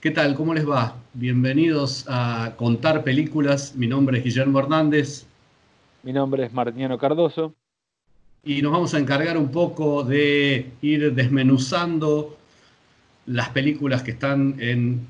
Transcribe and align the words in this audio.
¿Qué 0.00 0.10
tal? 0.10 0.34
¿Cómo 0.34 0.54
les 0.54 0.66
va? 0.66 0.96
Bienvenidos 1.12 2.06
a 2.08 2.54
Contar 2.56 3.04
Películas. 3.04 3.74
Mi 3.76 3.86
nombre 3.86 4.16
es 4.16 4.24
Guillermo 4.24 4.58
Hernández. 4.58 5.26
Mi 6.02 6.14
nombre 6.14 6.46
es 6.46 6.54
Martiniano 6.54 6.96
Cardoso. 6.96 7.54
Y 8.42 8.62
nos 8.62 8.72
vamos 8.72 8.94
a 8.94 8.98
encargar 8.98 9.36
un 9.36 9.50
poco 9.50 10.02
de 10.02 10.70
ir 10.80 11.12
desmenuzando 11.12 12.38
las 13.26 13.50
películas 13.50 14.02
que 14.02 14.12
están 14.12 14.56
en 14.58 15.06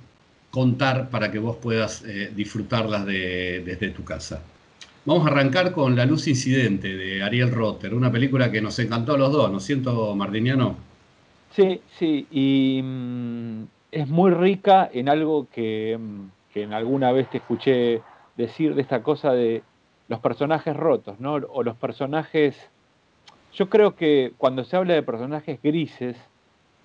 Contar 0.51 1.09
para 1.09 1.31
que 1.31 1.39
vos 1.39 1.55
puedas 1.59 2.03
eh, 2.05 2.33
disfrutarlas 2.35 3.07
desde 3.07 3.91
tu 3.91 4.03
casa. 4.03 4.43
Vamos 5.05 5.25
a 5.25 5.31
arrancar 5.31 5.71
con 5.71 5.95
La 5.95 6.05
Luz 6.05 6.27
Incidente 6.27 6.97
de 6.97 7.23
Ariel 7.23 7.53
Rotter, 7.53 7.95
una 7.95 8.11
película 8.11 8.51
que 8.51 8.61
nos 8.61 8.77
encantó 8.81 9.15
a 9.15 9.19
los 9.19 9.31
dos, 9.31 9.53
¿no 9.53 9.61
siento, 9.61 10.17
Martiniano? 10.17 10.77
Sí, 11.55 11.81
sí, 11.97 12.27
y 12.33 12.83
mm, 12.83 13.63
es 13.93 14.09
muy 14.09 14.31
rica 14.31 14.89
en 14.93 15.09
algo 15.09 15.47
que, 15.53 15.99
mm, 15.99 16.53
que, 16.53 16.63
en 16.63 16.73
alguna 16.73 17.13
vez 17.13 17.29
te 17.31 17.39
escuché 17.39 18.03
decir 18.37 18.75
de 18.75 18.83
esta 18.83 19.03
cosa 19.03 19.33
de 19.33 19.63
los 20.09 20.21
personajes 20.21 20.77
rotos, 20.77 21.21
¿no? 21.21 21.35
O 21.35 21.63
los 21.63 21.77
personajes... 21.77 22.57
Yo 23.53 23.69
creo 23.69 23.97
que 23.97 24.33
cuando 24.39 24.65
se 24.65 24.77
habla 24.77 24.95
de 24.95 25.03
personajes 25.03 25.61
grises, 25.63 26.17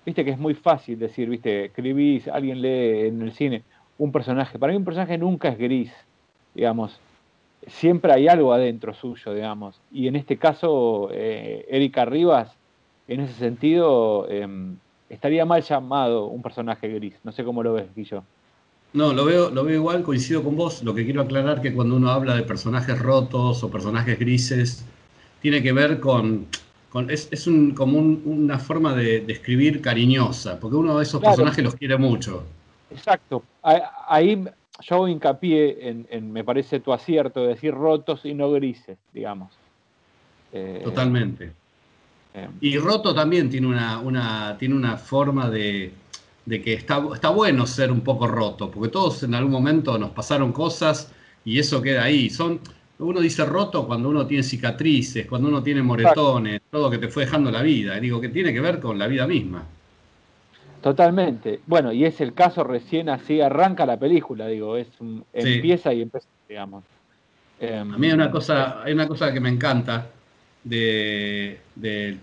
viste 0.04 0.24
que 0.24 0.30
es 0.30 0.38
muy 0.38 0.54
fácil 0.54 0.98
decir, 0.98 1.28
viste, 1.28 1.66
escribís, 1.66 2.28
alguien 2.28 2.60
lee 2.60 3.06
en 3.06 3.22
el 3.22 3.32
cine 3.32 3.62
un 3.98 4.12
personaje. 4.12 4.58
Para 4.58 4.72
mí 4.72 4.76
un 4.76 4.84
personaje 4.84 5.18
nunca 5.18 5.48
es 5.48 5.58
gris, 5.58 5.92
digamos. 6.54 6.98
Siempre 7.66 8.12
hay 8.12 8.28
algo 8.28 8.52
adentro 8.52 8.94
suyo, 8.94 9.34
digamos. 9.34 9.80
Y 9.90 10.06
en 10.06 10.16
este 10.16 10.36
caso, 10.36 11.10
eh, 11.12 11.66
Erika 11.68 12.04
Rivas, 12.04 12.56
en 13.08 13.20
ese 13.20 13.34
sentido, 13.34 14.28
em, 14.28 14.76
estaría 15.08 15.44
mal 15.44 15.62
llamado 15.62 16.26
un 16.26 16.42
personaje 16.42 16.88
gris. 16.88 17.14
No 17.24 17.32
sé 17.32 17.44
cómo 17.44 17.62
lo 17.62 17.74
ves, 17.74 17.86
Guillo. 17.94 18.24
No, 18.92 19.12
lo 19.12 19.24
veo, 19.24 19.50
lo 19.50 19.64
veo 19.64 19.76
igual, 19.76 20.02
coincido 20.02 20.42
con 20.42 20.56
vos. 20.56 20.82
Lo 20.82 20.94
que 20.94 21.04
quiero 21.04 21.20
aclarar 21.22 21.60
que 21.60 21.74
cuando 21.74 21.96
uno 21.96 22.10
habla 22.10 22.34
de 22.34 22.42
personajes 22.42 22.98
rotos 22.98 23.62
o 23.62 23.70
personajes 23.70 24.18
grises, 24.18 24.86
tiene 25.42 25.62
que 25.62 25.72
ver 25.72 26.00
con. 26.00 26.46
es, 27.08 27.46
un, 27.46 27.72
como 27.72 27.98
una 27.98 28.58
forma 28.58 28.94
de, 28.94 29.24
escribir 29.28 29.80
cariñosa, 29.80 30.58
porque 30.58 30.76
uno 30.76 30.96
de 30.96 31.02
esos 31.02 31.20
personajes 31.20 31.62
los 31.62 31.74
quiere 31.74 31.96
mucho. 31.98 32.44
Exacto. 32.90 33.42
Ahí 33.62 34.44
yo 34.80 34.94
hago 34.94 35.08
hincapié 35.08 36.06
en, 36.10 36.32
me 36.32 36.44
parece 36.44 36.80
tu 36.80 36.92
acierto, 36.92 37.42
de 37.42 37.48
decir 37.48 37.74
rotos 37.74 38.24
y 38.24 38.34
no 38.34 38.50
grises, 38.50 38.98
digamos. 39.12 39.52
Eh, 40.52 40.80
Totalmente. 40.84 41.52
Y 42.60 42.78
Roto 42.78 43.14
también 43.14 43.48
tiene 43.50 43.66
una, 43.66 44.56
tiene 44.58 44.74
una 44.74 44.96
forma 44.96 45.48
de, 45.50 45.92
que 46.46 46.74
está, 46.74 47.02
está, 47.14 47.30
bueno 47.30 47.66
ser 47.66 47.90
un 47.90 48.00
poco 48.00 48.26
roto, 48.26 48.70
porque 48.70 48.90
todos 48.90 49.22
en 49.22 49.34
algún 49.34 49.52
momento 49.52 49.98
nos 49.98 50.10
pasaron 50.10 50.52
cosas 50.52 51.12
y 51.44 51.58
eso 51.58 51.80
queda 51.80 52.04
ahí. 52.04 52.30
Son, 52.30 52.60
uno 52.98 53.20
dice 53.20 53.44
roto 53.44 53.86
cuando 53.86 54.08
uno 54.08 54.26
tiene 54.26 54.42
cicatrices, 54.42 55.26
cuando 55.26 55.48
uno 55.48 55.62
tiene 55.62 55.82
moretones, 55.82 56.62
todo 56.70 56.90
que 56.90 56.98
te 56.98 57.08
fue 57.08 57.24
dejando 57.24 57.50
la 57.50 57.62
vida. 57.62 57.98
Digo 58.00 58.20
que 58.20 58.28
tiene 58.28 58.52
que 58.52 58.60
ver 58.60 58.80
con 58.80 58.98
la 58.98 59.06
vida 59.06 59.26
misma. 59.26 59.64
Totalmente. 60.82 61.60
Bueno, 61.66 61.92
y 61.92 62.04
es 62.04 62.20
el 62.20 62.32
caso 62.32 62.62
recién 62.62 63.08
así 63.08 63.40
arranca 63.40 63.86
la 63.86 63.98
película, 63.98 64.46
digo, 64.46 64.76
es 64.76 64.88
empieza 65.32 65.92
y 65.92 66.02
empieza, 66.02 66.28
digamos. 66.48 66.84
A 67.60 67.84
mí 67.84 68.06
hay 68.06 68.12
una 68.12 68.30
cosa, 68.30 68.82
hay 68.82 68.92
una 68.92 69.08
cosa 69.08 69.32
que 69.32 69.40
me 69.40 69.48
encanta, 69.48 70.06
de, 70.68 72.18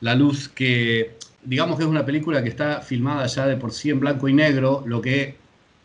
La 0.00 0.14
Luz, 0.14 0.48
que 0.48 1.16
digamos 1.42 1.76
que 1.76 1.84
es 1.84 1.88
una 1.88 2.04
película 2.04 2.42
que 2.42 2.48
está 2.48 2.80
filmada 2.80 3.26
ya 3.26 3.46
de 3.46 3.56
por 3.56 3.72
sí 3.72 3.90
en 3.90 4.00
blanco 4.00 4.28
y 4.28 4.34
negro, 4.34 4.82
lo 4.86 5.00
que 5.00 5.36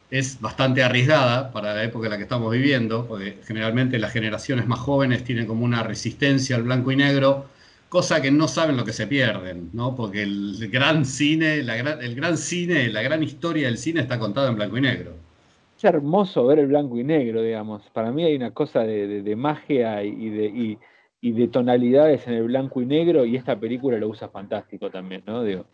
es 0.10 0.42
bastante 0.42 0.82
arriesgada 0.82 1.52
para 1.52 1.76
la 1.76 1.84
época 1.84 2.08
en 2.08 2.12
la 2.12 2.18
que 2.18 2.24
estamos 2.24 2.52
viviendo, 2.52 3.06
porque 3.08 3.38
generalmente 3.46 4.00
las 4.00 4.12
generaciones 4.12 4.68
más 4.68 4.80
jóvenes 4.80 5.24
tienen 5.24 5.46
como 5.46 5.64
una 5.66 5.84
resistencia 5.84 6.56
al 6.56 6.64
blanco 6.64 6.92
y 6.92 6.96
negro, 6.96 7.46
cosa 7.90 8.22
que 8.22 8.32
no 8.32 8.48
saben 8.48 8.78
lo 8.78 8.86
que 8.86 8.94
se 8.94 9.08
pierden, 9.08 9.70
¿no? 9.74 9.96
Porque 9.96 10.24
el 10.24 10.70
gran 10.72 11.06
cine, 11.06 11.56
el 11.60 12.16
gran 12.16 12.38
cine, 12.38 12.90
la 12.90 13.02
gran 13.02 13.22
historia 13.22 13.68
del 13.68 13.78
cine 13.78 14.02
está 14.02 14.18
contada 14.18 14.50
en 14.50 14.56
blanco 14.56 14.78
y 14.78 14.82
negro. 14.82 15.30
Es 15.80 15.86
hermoso 15.86 16.46
ver 16.46 16.60
el 16.60 16.68
blanco 16.68 16.98
y 16.98 17.06
negro, 17.06 17.42
digamos. 17.42 17.84
Para 17.94 18.12
mí 18.12 18.26
hay 18.26 18.36
una 18.36 18.52
cosa 18.52 18.82
de, 18.82 19.36
magia 19.38 20.04
y 20.04 20.30
de, 20.30 20.46
y 20.48 20.78
de 21.22 21.48
tonalidades 21.48 22.26
en 22.28 22.34
el 22.34 22.44
blanco 22.44 22.82
y 22.82 22.86
negro, 22.86 23.26
y 23.26 23.36
esta 23.36 23.60
película 23.60 23.98
lo 23.98 24.08
usa 24.08 24.30
fantástico 24.30 24.90
también, 24.90 25.24
¿no? 25.26 25.44
Digo. 25.44 25.66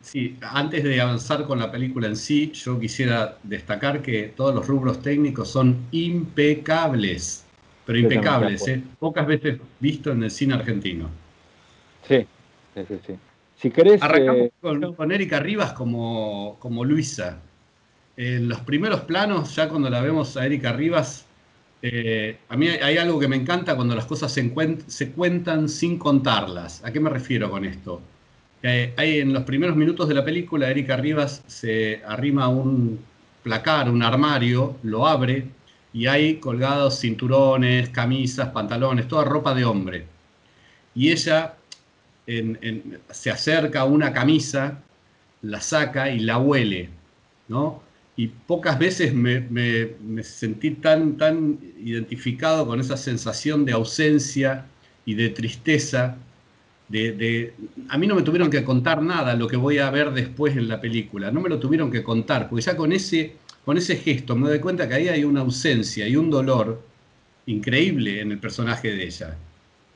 Sí, 0.00 0.36
antes 0.40 0.82
de 0.82 1.00
avanzar 1.00 1.44
con 1.46 1.58
la 1.58 1.70
película 1.70 2.08
en 2.08 2.16
sí, 2.16 2.50
yo 2.52 2.80
quisiera 2.80 3.36
destacar 3.42 4.00
que 4.00 4.32
todos 4.34 4.54
los 4.54 4.66
rubros 4.66 5.02
técnicos 5.02 5.50
son 5.50 5.76
impecables, 5.90 7.44
pero 7.84 7.98
impecables, 7.98 8.66
¿eh? 8.66 8.82
pocas 8.98 9.26
veces 9.26 9.60
visto 9.78 10.10
en 10.10 10.22
el 10.22 10.30
cine 10.30 10.54
argentino. 10.54 11.08
Sí, 12.08 12.26
sí, 12.74 12.98
sí. 13.06 13.14
Si 13.56 13.70
querés, 13.70 14.02
Arrancamos 14.02 14.42
eh, 14.44 14.52
con, 14.62 14.94
con, 14.94 15.12
Erika 15.12 15.38
Rivas 15.38 15.74
como, 15.74 16.56
como 16.60 16.82
Luisa. 16.82 17.38
En 18.16 18.48
los 18.48 18.60
primeros 18.60 19.02
planos, 19.02 19.54
ya 19.54 19.68
cuando 19.68 19.90
la 19.90 20.00
vemos 20.00 20.34
a 20.38 20.46
Erika 20.46 20.72
Rivas, 20.72 21.26
eh, 21.82 22.38
a 22.48 22.56
mí 22.56 22.68
hay 22.68 22.98
algo 22.98 23.18
que 23.18 23.28
me 23.28 23.36
encanta 23.36 23.74
cuando 23.74 23.94
las 23.94 24.04
cosas 24.06 24.32
se, 24.32 24.50
cuentan 25.12 25.68
sin 25.68 25.98
contarlas. 25.98 26.84
¿A 26.84 26.92
qué 26.92 27.00
me 27.00 27.10
refiero 27.10 27.50
con 27.50 27.64
esto? 27.64 28.00
en 28.62 29.32
los 29.32 29.44
primeros 29.44 29.74
minutos 29.74 30.06
de 30.06 30.14
la 30.14 30.22
película, 30.22 30.68
Erika 30.68 30.94
Rivas 30.94 31.42
se 31.46 32.02
arrima 32.06 32.44
a 32.44 32.48
un 32.48 33.00
placar, 33.42 33.88
un 33.88 34.02
armario, 34.02 34.76
lo 34.82 35.06
abre 35.06 35.46
y 35.94 36.06
hay 36.06 36.36
colgados 36.36 37.00
cinturones, 37.00 37.88
camisas, 37.88 38.50
pantalones, 38.50 39.08
toda 39.08 39.24
ropa 39.24 39.54
de 39.54 39.64
hombre. 39.64 40.04
Y 40.94 41.10
ella 41.10 41.54
se 43.10 43.30
acerca 43.30 43.80
a 43.80 43.84
una 43.84 44.12
camisa, 44.12 44.82
la 45.42 45.60
saca 45.60 46.10
y 46.10 46.20
la 46.20 46.38
huele, 46.38 46.90
¿no? 47.48 47.82
Y 48.20 48.26
pocas 48.26 48.78
veces 48.78 49.14
me, 49.14 49.48
sentí 50.22 50.72
tan, 50.72 51.16
tan 51.16 51.58
identificado 51.78 52.66
con 52.66 52.78
esa 52.78 52.98
sensación 52.98 53.64
de 53.64 53.72
ausencia 53.72 54.66
y 55.06 55.14
de 55.14 55.30
tristeza. 55.30 56.18
De, 56.90 57.54
a 57.88 57.96
mí 57.96 58.06
no 58.06 58.14
me 58.14 58.20
tuvieron 58.20 58.50
que 58.50 58.62
contar 58.62 59.00
nada 59.00 59.34
lo 59.36 59.48
que 59.48 59.56
voy 59.56 59.78
a 59.78 59.88
ver 59.88 60.10
después 60.10 60.54
en 60.54 60.68
la 60.68 60.82
película, 60.82 61.30
no 61.30 61.40
me 61.40 61.48
lo 61.48 61.58
tuvieron 61.58 61.90
que 61.90 62.02
contar, 62.02 62.50
porque 62.50 62.62
ya 62.62 62.76
con 62.76 62.92
ese, 62.92 63.36
con 63.64 63.78
ese 63.78 63.96
gesto 63.96 64.36
me 64.36 64.50
doy 64.50 64.60
cuenta 64.60 64.86
que 64.86 64.96
ahí 64.96 65.08
hay 65.08 65.24
una 65.24 65.40
ausencia 65.40 66.06
y 66.06 66.14
un 66.14 66.28
dolor 66.28 66.82
increíble 67.46 68.20
en 68.20 68.32
el 68.32 68.38
personaje 68.38 68.92
de 68.92 69.02
ella. 69.02 69.34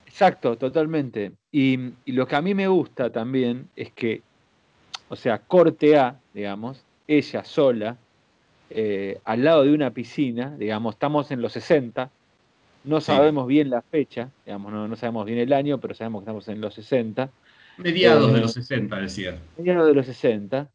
Exacto, 0.07 0.57
totalmente. 0.57 1.33
Y, 1.53 1.79
y 2.07 2.13
lo 2.13 2.27
que 2.27 2.37
a 2.37 2.41
mí 2.41 2.55
me 2.55 2.69
gusta 2.69 3.11
también 3.11 3.69
es 3.77 3.93
que, 3.93 4.23
o 5.11 5.17
sea, 5.17 5.41
corte 5.41 5.99
A, 5.99 6.19
digamos, 6.33 6.83
ella 7.07 7.45
sola, 7.45 7.99
eh, 8.77 9.21
al 9.25 9.45
lado 9.45 9.63
de 9.63 9.73
una 9.73 9.93
piscina, 9.93 10.57
digamos, 10.59 10.97
estamos 10.97 11.31
en 11.31 11.41
los 11.41 11.53
60, 11.53 12.11
no 12.83 13.01
sabemos 13.01 13.47
bien 13.47 13.71
la 13.71 13.83
fecha, 13.83 14.31
digamos, 14.45 14.73
no, 14.73 14.97
sabemos 14.97 15.27
bien 15.27 15.39
el 15.39 15.53
año, 15.53 15.79
pero 15.79 15.95
sabemos 15.95 16.21
que 16.21 16.25
estamos 16.25 16.49
en 16.49 16.61
los 16.61 16.75
60. 16.75 17.31
Mediados 17.79 18.33
de 18.33 18.39
eh, 18.39 18.43
los 18.43 18.53
60, 18.53 19.01
decía. 19.01 19.39
Mediados 19.57 19.87
de 19.87 19.95
los 19.95 20.07
60. 20.07 20.69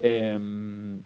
Em, 0.00 1.00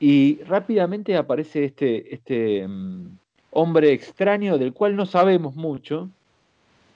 y 0.00 0.42
rápidamente 0.44 1.16
aparece 1.16 1.64
este, 1.64 2.14
este 2.14 2.60
em, 2.60 3.10
hombre 3.50 3.92
extraño 3.92 4.56
del 4.56 4.72
cual 4.72 4.96
no 4.96 5.04
sabemos 5.04 5.54
mucho, 5.54 6.08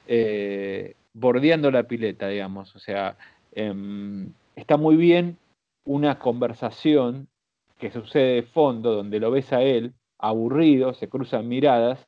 eh, 0.08 0.94
bordeando 1.12 1.70
la 1.70 1.82
pileta, 1.82 2.28
digamos. 2.28 2.74
O 2.74 2.78
sea, 2.78 3.18
em, 3.54 4.30
está 4.56 4.78
muy 4.78 4.96
bien 4.96 5.36
una 5.84 6.18
conversación 6.18 7.28
que 7.82 7.90
sucede 7.90 8.36
de 8.36 8.42
fondo, 8.44 8.94
donde 8.94 9.18
lo 9.18 9.32
ves 9.32 9.52
a 9.52 9.60
él 9.60 9.92
aburrido, 10.16 10.94
se 10.94 11.08
cruzan 11.08 11.48
miradas, 11.48 12.06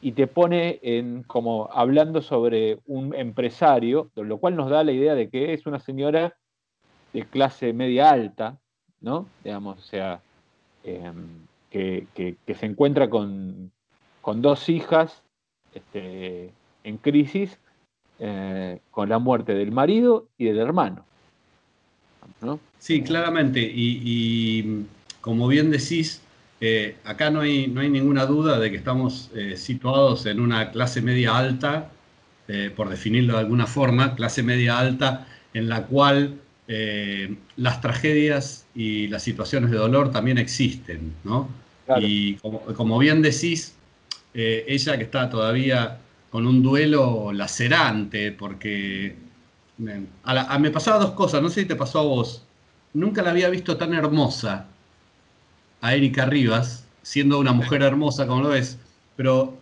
y 0.00 0.10
te 0.10 0.26
pone 0.26 0.80
en 0.82 1.22
como 1.22 1.68
hablando 1.72 2.20
sobre 2.20 2.80
un 2.84 3.14
empresario, 3.14 4.10
lo 4.16 4.38
cual 4.38 4.56
nos 4.56 4.68
da 4.68 4.82
la 4.82 4.90
idea 4.90 5.14
de 5.14 5.30
que 5.30 5.52
es 5.52 5.66
una 5.66 5.78
señora 5.78 6.36
de 7.12 7.24
clase 7.26 7.72
media 7.72 8.10
alta, 8.10 8.58
¿no? 9.00 9.28
Digamos, 9.44 9.78
o 9.78 9.82
sea, 9.82 10.20
em, 10.82 11.46
que, 11.70 12.36
se 12.52 12.66
encuentra 12.66 13.08
con, 13.08 13.70
dos 14.24 14.68
hijas 14.68 15.22
este, 15.74 16.52
en 16.82 16.96
crisis, 16.96 17.60
eh, 18.18 18.80
con 18.90 19.08
la 19.08 19.20
muerte 19.20 19.54
del 19.54 19.70
marido 19.70 20.26
y 20.36 20.46
del 20.46 20.58
hermano. 20.58 21.07
Sí, 22.78 23.02
claramente. 23.02 23.60
Y, 23.60 24.84
como 25.20 25.48
bien 25.48 25.70
decís, 25.70 26.22
eh, 26.60 26.96
acá 27.04 27.30
no 27.30 27.40
hay, 27.40 27.66
no 27.66 27.80
hay 27.80 27.88
ninguna 27.88 28.26
duda 28.26 28.58
de 28.58 28.70
que 28.70 28.76
estamos 28.76 29.30
eh, 29.34 29.56
situados 29.56 30.26
en 30.26 30.40
una 30.40 30.70
clase 30.70 31.02
media 31.02 31.36
alta, 31.36 31.90
eh, 32.48 32.72
por 32.74 32.88
definirlo 32.88 33.34
de 33.34 33.40
alguna 33.40 33.66
forma, 33.66 34.14
clase 34.14 34.42
media 34.42 34.78
alta 34.78 35.26
en 35.54 35.68
la 35.68 35.86
cual 35.86 36.40
las 37.56 37.80
tragedias 37.80 38.66
y 38.74 39.06
las 39.08 39.22
situaciones 39.22 39.70
de 39.70 39.78
dolor 39.78 40.10
también 40.10 40.36
existen, 40.36 41.14
¿no? 41.24 41.48
Y 41.98 42.34
como, 42.34 42.98
bien 42.98 43.22
decís, 43.22 43.74
ella 44.34 44.98
que 44.98 45.04
está 45.04 45.30
todavía 45.30 45.98
con 46.28 46.46
un 46.46 46.62
duelo 46.62 47.32
lacerante, 47.32 48.32
porque 48.32 49.16
me, 49.78 50.70
pasaba 50.70 50.98
dos 50.98 51.12
cosas, 51.12 51.42
no 51.42 51.48
sé 51.48 51.62
si 51.62 51.66
te 51.66 51.76
pasó 51.76 52.00
a 52.00 52.02
vos, 52.02 52.44
nunca 52.92 53.22
la 53.22 53.30
había 53.30 53.48
visto 53.48 53.76
tan 53.76 53.94
hermosa 53.94 54.66
a 55.80 55.94
Erika 55.94 56.26
Rivas, 56.26 56.84
siendo 57.02 57.38
una 57.38 57.52
mujer 57.52 57.82
hermosa 57.82 58.26
como 58.26 58.42
lo 58.42 58.54
es, 58.54 58.78
pero 59.16 59.56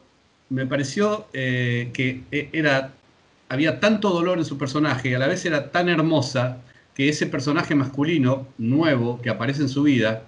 me 0.49 0.67
pareció 0.67 1.27
eh, 1.33 1.91
que 1.93 2.23
era, 2.53 2.95
había 3.49 3.79
tanto 3.81 4.11
dolor 4.11 4.39
en 4.39 4.45
su 4.45 4.59
personaje 4.59 5.11
y 5.11 5.15
a 5.15 5.19
la 5.19 5.29
vez 5.29 5.45
era 5.45 5.71
tan 5.71 5.89
hermosa 5.89 6.59
que 6.95 7.11
ese 7.11 7.27
personaje 7.27 7.75
masculino 7.75 8.49
nuevo 8.57 9.21
que 9.21 9.29
aparece 9.29 9.63
en 9.63 9.69
su 9.69 9.83
vida, 9.83 10.23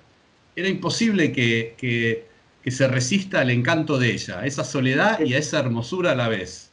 era 0.55 0.69
imposible 0.69 1.33
que, 1.33 2.27
se 2.67 2.87
resista 2.87 3.41
al 3.41 3.49
encanto 3.49 3.99
de 3.99 4.13
ella, 4.13 4.41
a 4.41 4.47
esa 4.47 4.63
soledad 4.63 5.21
y 5.21 5.33
a 5.33 5.39
esa 5.39 5.59
hermosura 5.61 6.13
a 6.13 6.15
la 6.15 6.29
vez. 6.29 6.68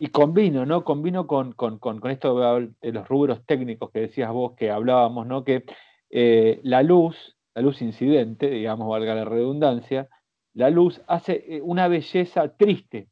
Y 0.00 0.08
convino, 0.08 0.64
¿no? 0.64 0.84
Convino 0.84 1.26
con, 1.26 1.52
con, 1.52 2.00
esto 2.10 2.60
de 2.80 2.92
los 2.92 3.08
rubros 3.08 3.44
técnicos 3.46 3.90
que 3.90 4.00
decías 4.00 4.30
vos, 4.30 4.52
que 4.56 4.70
hablábamos, 4.70 5.26
¿no? 5.26 5.44
Que 5.44 5.64
eh, 6.10 6.60
la 6.62 6.82
luz, 6.82 7.36
la 7.54 7.62
luz 7.62 7.82
incidente, 7.82 8.48
digamos, 8.48 8.88
valga 8.88 9.14
la 9.14 9.24
redundancia, 9.24 10.08
la 10.54 10.70
luz 10.70 11.00
hace 11.08 11.44
eh, 11.48 11.60
una 11.62 11.88
belleza 11.88 12.48
triste, 12.56 13.08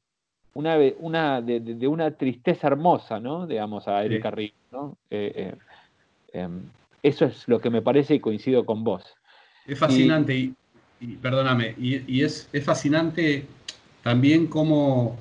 una, 0.54 0.76
una 1.00 1.42
de, 1.42 1.88
una 1.88 2.12
tristeza 2.12 2.68
hermosa, 2.68 3.20
¿no? 3.20 3.46
Digamos, 3.46 3.88
a 3.88 4.04
Erika 4.04 4.32
sí. 4.36 4.52
¿no? 4.70 4.96
Eh, 5.10 5.54
Em, 6.36 6.60
eso 7.02 7.24
es 7.24 7.48
lo 7.48 7.60
que 7.60 7.70
me 7.70 7.80
parece 7.80 8.14
y 8.14 8.20
coincido 8.20 8.66
con 8.66 8.84
vos. 8.84 9.04
Es 9.66 9.78
fascinante, 9.78 10.52
y, 11.00 11.16
perdóname, 11.16 11.74
y, 11.78 12.22
es, 12.22 12.48
fascinante 12.62 13.46
también 14.02 14.46
cómo 14.46 15.16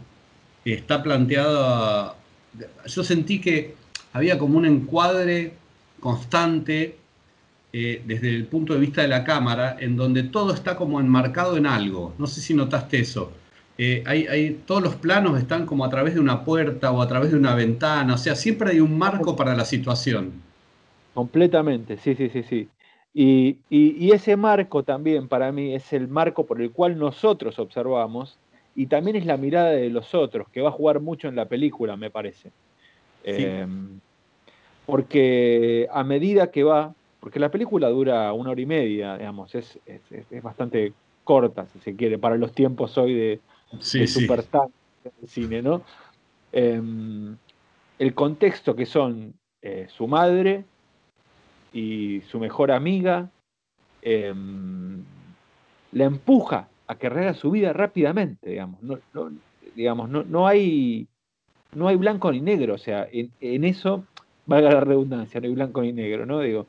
está 0.73 1.03
planteada. 1.03 2.15
Yo 2.85 3.03
sentí 3.03 3.39
que 3.39 3.75
había 4.13 4.37
como 4.37 4.57
un 4.57 4.65
encuadre 4.65 5.53
constante 5.99 6.97
eh, 7.73 8.01
desde 8.05 8.29
el 8.29 8.45
punto 8.45 8.73
de 8.73 8.79
vista 8.79 9.01
de 9.01 9.09
la 9.09 9.23
cámara, 9.23 9.77
en 9.79 9.97
donde 9.97 10.23
todo 10.23 10.53
está 10.53 10.75
como 10.75 10.99
enmarcado 10.99 11.57
en 11.57 11.65
algo. 11.65 12.13
No 12.17 12.25
sé 12.25 12.41
si 12.41 12.53
notaste 12.53 12.99
eso. 12.99 13.31
Eh, 13.77 14.03
hay, 14.05 14.61
todos 14.65 14.81
los 14.81 14.95
planos 14.95 15.37
están 15.37 15.65
como 15.65 15.83
a 15.83 15.89
través 15.89 16.13
de 16.13 16.21
una 16.21 16.45
puerta 16.45 16.91
o 16.91 17.01
a 17.01 17.07
través 17.07 17.31
de 17.31 17.37
una 17.37 17.53
ventana, 17.55 18.13
o 18.13 18.17
sea, 18.17 18.35
siempre 18.35 18.71
hay 18.71 18.79
un 18.79 18.97
marco 18.97 19.35
para 19.35 19.53
la 19.53 19.65
situación. 19.65 20.31
Completamente, 21.13 21.97
sí, 21.97 22.15
sí, 22.15 22.29
sí, 22.29 22.43
sí. 22.43 22.69
Y, 23.13 23.57
ese 24.11 24.37
marco 24.37 24.83
también 24.83 25.27
para 25.27 25.51
mí 25.51 25.73
es 25.73 25.91
el 25.93 26.07
marco 26.07 26.45
por 26.45 26.61
el 26.61 26.71
cual 26.71 26.97
nosotros 26.97 27.59
observamos 27.59 28.37
y 28.75 28.87
también 28.87 29.15
es 29.15 29.25
la 29.25 29.37
mirada 29.37 29.71
de 29.71 29.89
los 29.89 30.13
otros, 30.13 30.49
que 30.49 30.61
va 30.61 30.69
a 30.69 30.73
jugar 30.73 30.99
mucho 30.99 31.27
en 31.27 31.35
la 31.35 31.45
película, 31.45 31.95
me 31.95 32.09
parece. 32.09 32.51
Em, 33.23 33.99
porque 34.85 35.87
a 35.91 36.03
medida 36.03 36.51
que 36.51 36.63
va, 36.63 36.93
porque 37.19 37.39
la 37.39 37.49
película 37.49 37.89
dura 37.89 38.31
una 38.33 38.51
hora 38.51 38.61
y 38.61 38.65
media, 38.65 39.17
digamos, 39.17 39.55
es, 39.55 39.79
bastante 40.43 40.93
corta, 41.23 41.65
si 41.73 41.79
se 41.79 41.95
quiere, 41.95 42.19
para 42.19 42.37
los 42.37 42.53
tiempos 42.53 42.97
hoy 42.97 43.13
de, 43.13 43.39
sí, 43.79 43.99
de 43.99 44.07
superstar 44.07 44.67
del 45.03 45.29
cine, 45.29 45.61
¿no? 45.61 45.81
Em, 46.51 47.35
el 47.97 48.13
contexto 48.13 48.75
que 48.75 48.85
son 48.85 49.33
eh, 49.61 49.87
su 49.89 50.07
madre, 50.07 50.65
y 51.75 52.21
su 52.31 52.39
mejor 52.39 52.71
amiga 52.71 53.29
em, 54.01 55.03
la 55.91 56.05
empuja 56.05 56.69
a 56.87 56.95
que 56.95 57.09
rehaga 57.09 57.33
su 57.33 57.51
vida 57.51 57.73
rápidamente, 57.73 58.49
digamos. 58.49 58.81
No, 58.81 58.99
digamos, 59.75 60.09
no, 60.09 60.47
hay, 60.47 61.07
no 61.73 61.87
hay 61.87 61.95
blanco 61.95 62.31
ni 62.31 62.41
negro, 62.41 62.75
o 62.75 62.77
sea, 62.77 63.07
en, 63.11 63.63
eso, 63.63 64.05
valga 64.45 64.71
la 64.71 64.79
redundancia, 64.81 65.39
no 65.39 65.47
hay 65.47 65.53
blanco 65.53 65.81
ni 65.81 65.91
negro, 65.91 66.25
¿no? 66.25 66.39
Digo, 66.39 66.67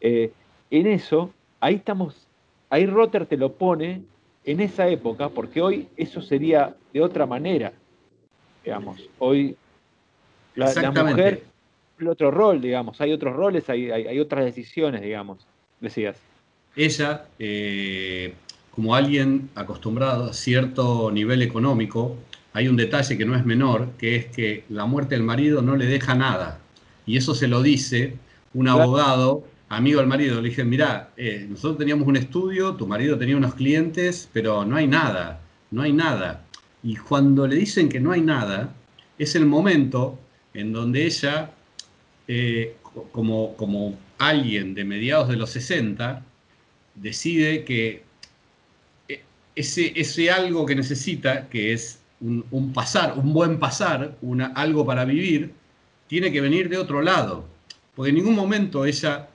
eh, 0.00 0.32
en 0.70 0.86
eso, 0.86 1.32
ahí 1.60 1.76
estamos, 1.76 2.26
ahí 2.70 2.86
Rotter 2.86 3.26
te 3.26 3.36
lo 3.36 3.52
pone 3.52 4.02
en 4.44 4.60
esa 4.60 4.88
época, 4.88 5.28
porque 5.28 5.60
hoy 5.60 5.88
eso 5.96 6.20
sería 6.22 6.74
de 6.92 7.00
otra 7.02 7.26
manera, 7.26 7.72
digamos, 8.64 9.08
hoy 9.18 9.56
la, 10.54 10.72
la 10.74 11.04
mujer 11.04 11.42
otro 12.06 12.30
rol, 12.30 12.60
digamos, 12.60 13.00
hay 13.00 13.12
otros 13.12 13.34
roles, 13.34 13.68
hay, 13.68 13.90
hay, 13.90 14.20
otras 14.20 14.44
decisiones, 14.44 15.02
digamos, 15.02 15.46
decías. 15.80 16.16
Ella, 16.76 17.26
eh, 17.38 18.34
como 18.78 18.94
alguien 18.94 19.50
acostumbrado 19.56 20.30
a 20.30 20.32
cierto 20.32 21.10
nivel 21.10 21.42
económico, 21.42 22.16
hay 22.52 22.68
un 22.68 22.76
detalle 22.76 23.18
que 23.18 23.24
no 23.26 23.34
es 23.34 23.44
menor, 23.44 23.88
que 23.98 24.14
es 24.14 24.26
que 24.26 24.62
la 24.68 24.86
muerte 24.86 25.16
del 25.16 25.24
marido 25.24 25.62
no 25.62 25.74
le 25.74 25.86
deja 25.86 26.14
nada. 26.14 26.60
Y 27.04 27.16
eso 27.16 27.34
se 27.34 27.48
lo 27.48 27.60
dice 27.60 28.14
un 28.54 28.68
abogado, 28.68 29.42
amigo 29.68 29.98
del 29.98 30.06
marido. 30.06 30.40
Le 30.40 30.50
dije, 30.50 30.62
mirá, 30.62 31.10
eh, 31.16 31.44
nosotros 31.50 31.76
teníamos 31.78 32.06
un 32.06 32.18
estudio, 32.18 32.76
tu 32.76 32.86
marido 32.86 33.18
tenía 33.18 33.36
unos 33.36 33.54
clientes, 33.54 34.30
pero 34.32 34.64
no 34.64 34.76
hay 34.76 34.86
nada, 34.86 35.40
no 35.72 35.82
hay 35.82 35.92
nada. 35.92 36.44
Y 36.84 36.94
cuando 36.94 37.48
le 37.48 37.56
dicen 37.56 37.88
que 37.88 37.98
no 37.98 38.12
hay 38.12 38.20
nada, 38.20 38.72
es 39.18 39.34
el 39.34 39.44
momento 39.44 40.16
en 40.54 40.72
donde 40.72 41.04
ella 41.04 41.50
eh, 42.28 42.76
como, 43.10 43.56
como 43.56 43.98
alguien 44.18 44.74
de 44.74 44.84
mediados 44.84 45.26
de 45.30 45.34
los 45.34 45.50
60, 45.50 46.24
decide 46.94 47.64
que 47.64 48.06
ese, 49.58 49.92
ese 49.96 50.30
algo 50.30 50.64
que 50.64 50.76
necesita, 50.76 51.48
que 51.48 51.72
es 51.72 51.98
un, 52.20 52.72
pasar, 52.72 53.14
un 53.16 53.32
buen 53.32 53.58
pasar, 53.58 54.16
una, 54.22 54.46
algo 54.46 54.86
para 54.86 55.04
vivir, 55.04 55.52
tiene 56.06 56.30
que 56.30 56.40
venir 56.40 56.68
de 56.68 56.78
otro 56.78 57.02
lado. 57.02 57.44
Porque 57.94 58.10
en 58.10 58.16
ningún 58.16 58.36
momento 58.36 58.84
ella 58.84 59.28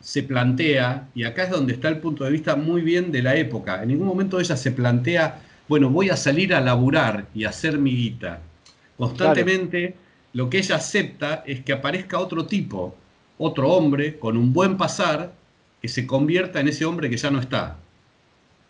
se 0.00 0.22
plantea, 0.22 1.08
y 1.12 1.24
acá 1.24 1.44
es 1.44 1.50
donde 1.50 1.72
está 1.72 1.88
el 1.88 1.98
punto 1.98 2.22
de 2.24 2.30
vista 2.30 2.54
muy 2.54 2.82
bien 2.82 3.10
de 3.10 3.20
la 3.20 3.34
época, 3.34 3.82
en 3.82 3.88
ningún 3.88 4.06
momento 4.06 4.38
ella 4.38 4.56
se 4.56 4.70
plantea, 4.70 5.42
bueno, 5.66 5.90
voy 5.90 6.08
a 6.08 6.16
salir 6.16 6.54
a 6.54 6.60
laburar 6.60 7.26
y 7.34 7.44
a 7.44 7.48
hacer 7.48 7.78
mi 7.78 7.96
guita. 7.96 8.40
Constantemente 8.96 9.96
lo 10.34 10.48
que 10.48 10.58
ella 10.58 10.76
acepta 10.76 11.42
es 11.44 11.64
que 11.64 11.72
aparezca 11.72 12.20
otro 12.20 12.46
tipo, 12.46 12.94
otro 13.38 13.70
hombre 13.70 14.20
con 14.20 14.36
un 14.36 14.52
buen 14.52 14.76
pasar, 14.76 15.32
que 15.82 15.88
se 15.88 16.06
convierta 16.06 16.60
en 16.60 16.68
ese 16.68 16.84
hombre 16.84 17.10
que 17.10 17.16
ya 17.16 17.30
no 17.30 17.40
está. 17.40 17.76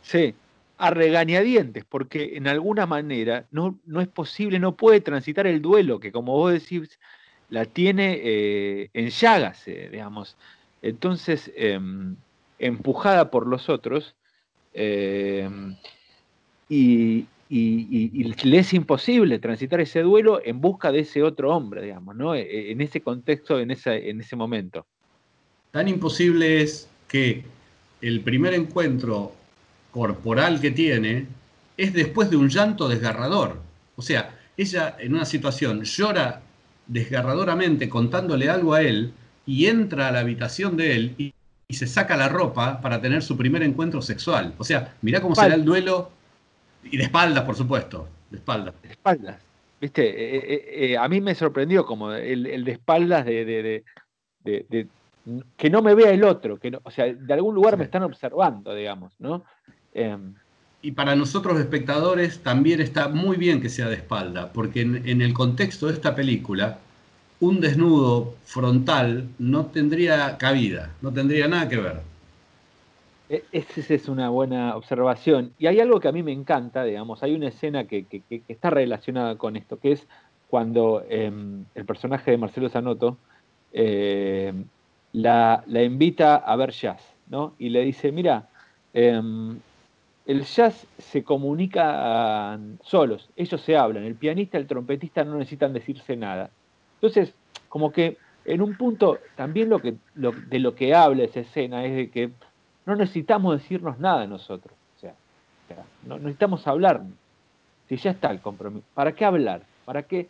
Sí, 0.02 0.34
a 0.78 0.90
regañadientes, 0.90 1.84
porque 1.84 2.36
en 2.36 2.46
alguna 2.46 2.86
manera 2.86 3.46
no, 3.50 3.78
no 3.84 4.00
es 4.00 4.08
posible, 4.08 4.60
no 4.60 4.76
puede 4.76 5.00
transitar 5.00 5.46
el 5.46 5.60
duelo, 5.60 5.98
que 5.98 6.12
como 6.12 6.32
vos 6.32 6.52
decís, 6.52 6.98
la 7.50 7.64
tiene 7.64 8.20
eh, 8.22 8.90
en 8.94 9.10
llagas, 9.10 9.66
eh, 9.66 9.88
digamos. 9.90 10.36
Entonces, 10.80 11.50
em, 11.56 12.14
empujada 12.60 13.30
por 13.30 13.48
los 13.48 13.68
otros, 13.68 14.14
em, 14.72 15.74
y, 16.68 17.26
y, 17.48 18.34
le 18.44 18.58
es 18.58 18.72
imposible 18.72 19.38
transitar 19.40 19.80
ese 19.80 20.02
duelo 20.02 20.40
en 20.44 20.60
busca 20.60 20.92
de 20.92 21.00
ese 21.00 21.24
otro 21.24 21.56
hombre, 21.56 21.82
digamos, 21.82 22.14
¿no? 22.14 22.34
E, 22.36 22.42
e, 22.42 22.70
en 22.72 22.80
ese 22.80 23.00
contexto, 23.00 23.58
en, 23.58 23.72
en 23.72 24.20
ese 24.20 24.36
momento. 24.36 24.86
Tan 25.72 25.88
imposible 25.88 26.62
es 26.62 26.88
que 27.08 27.42
el 28.00 28.20
primer 28.20 28.54
encuentro 28.54 29.32
corporal 29.90 30.60
que 30.60 30.70
tiene 30.70 31.26
es 31.76 31.92
después 31.92 32.30
de 32.30 32.36
un 32.36 32.48
llanto 32.48 32.88
desgarrador. 32.88 33.60
O 33.96 34.02
sea, 34.02 34.38
ella 34.56 34.96
en 34.98 35.14
una 35.14 35.24
situación 35.24 35.82
llora 35.84 36.42
desgarradoramente 36.86 37.88
contándole 37.88 38.50
algo 38.50 38.74
a 38.74 38.82
él 38.82 39.12
y 39.46 39.66
entra 39.66 40.08
a 40.08 40.12
la 40.12 40.20
habitación 40.20 40.76
de 40.76 40.96
él 40.96 41.14
y, 41.18 41.34
se 41.70 41.86
saca 41.86 42.16
la 42.16 42.30
ropa 42.30 42.80
para 42.80 42.98
tener 42.98 43.22
su 43.22 43.36
primer 43.36 43.62
encuentro 43.62 44.00
sexual. 44.00 44.54
O 44.56 44.64
sea, 44.64 44.94
mirá 45.02 45.20
cómo 45.20 45.34
será 45.34 45.54
el 45.54 45.66
duelo 45.66 46.10
y 46.82 46.96
de 46.96 47.02
espaldas, 47.02 47.44
por 47.44 47.56
supuesto. 47.56 48.08
De 48.30 48.38
espaldas. 48.38 48.74
De 48.82 48.88
espaldas. 48.88 49.36
Viste, 49.78 50.08
eh, 50.08 50.36
eh, 50.38 50.92
eh, 50.92 50.96
a 50.96 51.06
mí 51.08 51.20
me 51.20 51.34
sorprendió 51.34 51.84
como 51.84 52.12
el, 52.12 52.64
de 52.64 52.72
espaldas 52.72 53.26
de, 53.26 53.84
que 55.58 55.70
no 55.70 55.82
me 55.82 55.94
vea 55.94 56.10
el 56.10 56.24
otro, 56.24 56.58
que 56.58 56.76
o 56.82 56.90
sea, 56.90 57.12
de 57.12 57.34
algún 57.34 57.54
lugar 57.54 57.76
me 57.76 57.84
están 57.84 58.02
observando, 58.02 58.74
digamos, 58.74 59.12
¿no? 59.18 59.44
Em, 59.98 60.34
y 60.80 60.92
para 60.92 61.16
nosotros 61.16 61.58
espectadores 61.58 62.38
también 62.40 62.80
está 62.80 63.08
muy 63.08 63.36
bien 63.36 63.60
que 63.60 63.68
sea 63.68 63.88
de 63.88 63.96
espalda, 63.96 64.52
porque 64.52 64.82
en, 64.82 65.22
el 65.22 65.34
contexto 65.34 65.88
de 65.88 65.94
esta 65.94 66.14
película, 66.14 66.78
un 67.40 67.60
desnudo 67.60 68.36
frontal 68.44 69.28
no 69.40 69.66
tendría 69.66 70.38
cabida, 70.38 70.94
no 71.02 71.12
tendría 71.12 71.48
nada 71.48 71.68
que 71.68 71.76
ver. 71.78 72.00
E, 73.28 73.42
esa 73.50 73.92
es 73.92 74.08
una 74.08 74.28
buena 74.28 74.76
observación. 74.76 75.52
Y 75.58 75.66
hay 75.66 75.80
algo 75.80 75.98
que 75.98 76.08
a 76.08 76.12
mí 76.12 76.22
me 76.22 76.32
encanta, 76.32 76.84
digamos, 76.84 77.24
hay 77.24 77.34
una 77.34 77.48
escena 77.48 77.84
que, 77.84 78.06
está 78.46 78.70
relacionada 78.70 79.34
con 79.34 79.56
esto, 79.56 79.80
que 79.80 79.92
es 79.92 80.06
cuando 80.48 81.04
em, 81.08 81.64
el 81.74 81.84
personaje 81.86 82.30
de 82.30 82.38
Marcelo 82.38 82.68
Zanotto 82.68 83.18
em, 83.72 84.64
la, 85.12 85.64
invita 85.66 86.36
a 86.36 86.54
ver 86.54 86.70
jazz, 86.70 87.02
¿no? 87.28 87.54
Y 87.58 87.70
le 87.70 87.84
dice, 87.84 88.12
mira, 88.12 88.48
el 90.28 90.44
jazz 90.44 90.86
se 90.98 91.24
comunica 91.24 92.60
solos, 92.82 93.30
ellos 93.34 93.62
se 93.62 93.78
hablan, 93.78 94.04
el 94.04 94.14
pianista, 94.14 94.58
el 94.58 94.66
trompetista 94.66 95.24
no 95.24 95.38
necesitan 95.38 95.72
decirse 95.72 96.16
nada. 96.16 96.50
Entonces, 96.96 97.32
como 97.70 97.90
que 97.90 98.18
en 98.44 98.60
un 98.60 98.76
punto 98.76 99.18
también 99.36 99.70
lo 99.70 99.80
que, 99.80 99.94
de 100.14 100.58
lo 100.58 100.74
que 100.74 100.94
habla 100.94 101.24
esa 101.24 101.40
escena 101.40 101.82
es 101.86 101.96
de 101.96 102.10
que 102.10 102.30
no 102.84 102.94
necesitamos 102.94 103.58
decirnos 103.58 103.98
nada 103.98 104.26
nosotros, 104.26 104.74
o 104.98 105.00
sea, 105.00 105.14
no 106.04 106.18
necesitamos 106.18 106.66
hablar, 106.66 107.00
si 107.88 107.96
ya 107.96 108.10
está 108.10 108.30
el 108.30 108.42
compromiso, 108.42 108.84
¿para 108.92 109.12
qué 109.12 109.24
hablar? 109.24 109.62
¿Para 109.86 110.02
qué, 110.02 110.28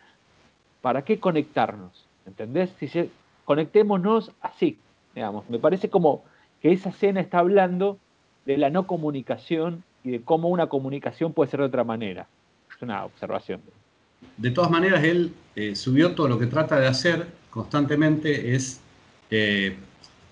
para 0.80 1.02
qué 1.02 1.18
conectarnos? 1.18 2.06
¿Entendés? 2.24 2.70
Si 2.78 3.10
conectémonos 3.44 4.30
así, 4.42 4.78
digamos, 5.16 5.50
me 5.50 5.58
parece 5.58 5.90
como 5.90 6.22
que 6.62 6.70
esa 6.70 6.90
escena 6.90 7.20
está 7.20 7.40
hablando 7.40 7.98
de 8.46 8.56
la 8.58 8.70
no 8.70 8.86
comunicación 8.86 9.82
y 10.04 10.10
de 10.10 10.22
cómo 10.22 10.48
una 10.48 10.68
comunicación 10.68 11.32
puede 11.32 11.50
ser 11.50 11.60
de 11.60 11.66
otra 11.66 11.84
manera. 11.84 12.26
Es 12.74 12.82
una 12.82 13.04
observación. 13.04 13.60
De 14.36 14.50
todas 14.50 14.70
maneras, 14.70 15.04
él 15.04 15.32
eh, 15.56 15.74
subió 15.74 16.14
todo 16.14 16.28
lo 16.28 16.38
que 16.38 16.46
trata 16.46 16.78
de 16.78 16.86
hacer 16.86 17.26
constantemente 17.50 18.54
es 18.54 18.80
eh, 19.30 19.76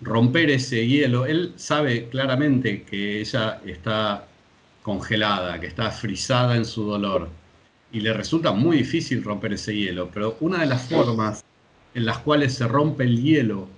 romper 0.00 0.50
ese 0.50 0.87
hielo. 0.87 1.26
Él 1.26 1.54
sabe 1.56 2.08
claramente 2.08 2.85
que 2.85 3.20
ella 3.20 3.61
está 3.66 4.28
congelada, 4.82 5.58
que 5.58 5.66
está 5.66 5.90
frisada 5.90 6.56
en 6.56 6.64
su 6.64 6.85
dolor. 6.85 7.28
Y 7.90 8.00
le 8.00 8.12
resulta 8.12 8.52
muy 8.52 8.78
difícil 8.78 9.25
romper 9.25 9.54
ese 9.54 9.75
hielo. 9.75 10.08
Pero 10.14 10.37
una 10.40 10.58
de 10.61 10.66
las 10.66 10.88
formas 10.88 11.44
en 11.94 12.06
las 12.06 12.18
cuales 12.18 12.54
se 12.54 12.68
rompe 12.68 13.02
el 13.02 13.20
hielo 13.20 13.68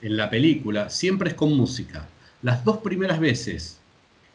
en 0.00 0.16
la 0.16 0.30
película 0.30 0.88
siempre 0.88 1.30
es 1.30 1.34
con 1.34 1.56
música. 1.56 2.08
Las 2.42 2.64
dos 2.64 2.78
primeras 2.78 3.18
veces 3.18 3.80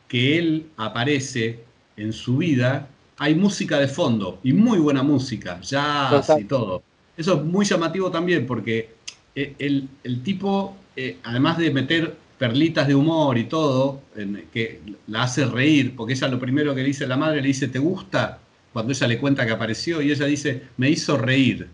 que 0.08 0.38
él 0.38 0.68
aparece 0.78 1.64
en 1.98 2.14
su 2.14 2.38
vida, 2.38 2.88
hay 3.18 3.36
música 3.36 3.80
de 3.80 3.88
fondo 3.88 4.40
y 4.44 4.54
muy 4.54 4.80
buena 4.80 5.04
música, 5.04 5.60
jazz 5.62 6.32
y 6.40 6.44
todo. 6.46 6.84
Eso 7.16 7.36
es 7.36 7.44
muy 7.44 7.66
llamativo 7.66 8.12
también 8.12 8.46
porque 8.46 8.96
eh, 9.36 9.56
el, 9.60 10.22
tipo, 10.24 10.78
eh, 10.96 11.18
además 11.24 11.58
de 11.58 11.72
meter 11.72 12.16
perlitas 12.38 12.88
de 12.88 12.94
humor 12.94 13.38
y 13.38 13.46
todo, 13.46 14.02
que 14.54 14.82
la 15.08 15.24
hace 15.24 15.46
reír, 15.46 15.96
porque 15.96 16.14
ella 16.14 16.28
lo 16.28 16.40
primero 16.40 16.76
que 16.76 16.82
le 16.82 16.88
dice 16.88 17.08
la 17.08 17.18
madre 17.18 17.42
le 17.42 17.48
dice, 17.48 17.68
¿te 17.68 17.80
gusta? 17.80 18.40
Cuando 18.72 18.94
ella 18.94 19.08
le 19.08 19.18
cuenta 19.18 19.44
que 19.44 19.52
apareció 19.52 20.04
y 20.04 20.12
ella 20.12 20.28
dice, 20.28 20.64
me 20.78 20.90
hizo 20.90 21.18
reír. 21.18 21.68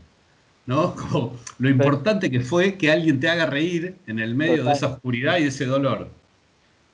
¿No? 0.66 0.96
Como 1.12 1.36
lo 1.60 1.70
importante 1.70 2.32
que 2.32 2.40
fue 2.40 2.76
que 2.76 2.90
alguien 2.90 3.20
te 3.20 3.28
haga 3.28 3.46
reír 3.46 3.98
en 4.08 4.20
el 4.20 4.34
medio 4.34 4.64
de 4.64 4.72
esa 4.72 4.88
oscuridad 4.88 5.38
y 5.38 5.44
de 5.44 5.50
ese 5.50 5.66
dolor 5.66 6.10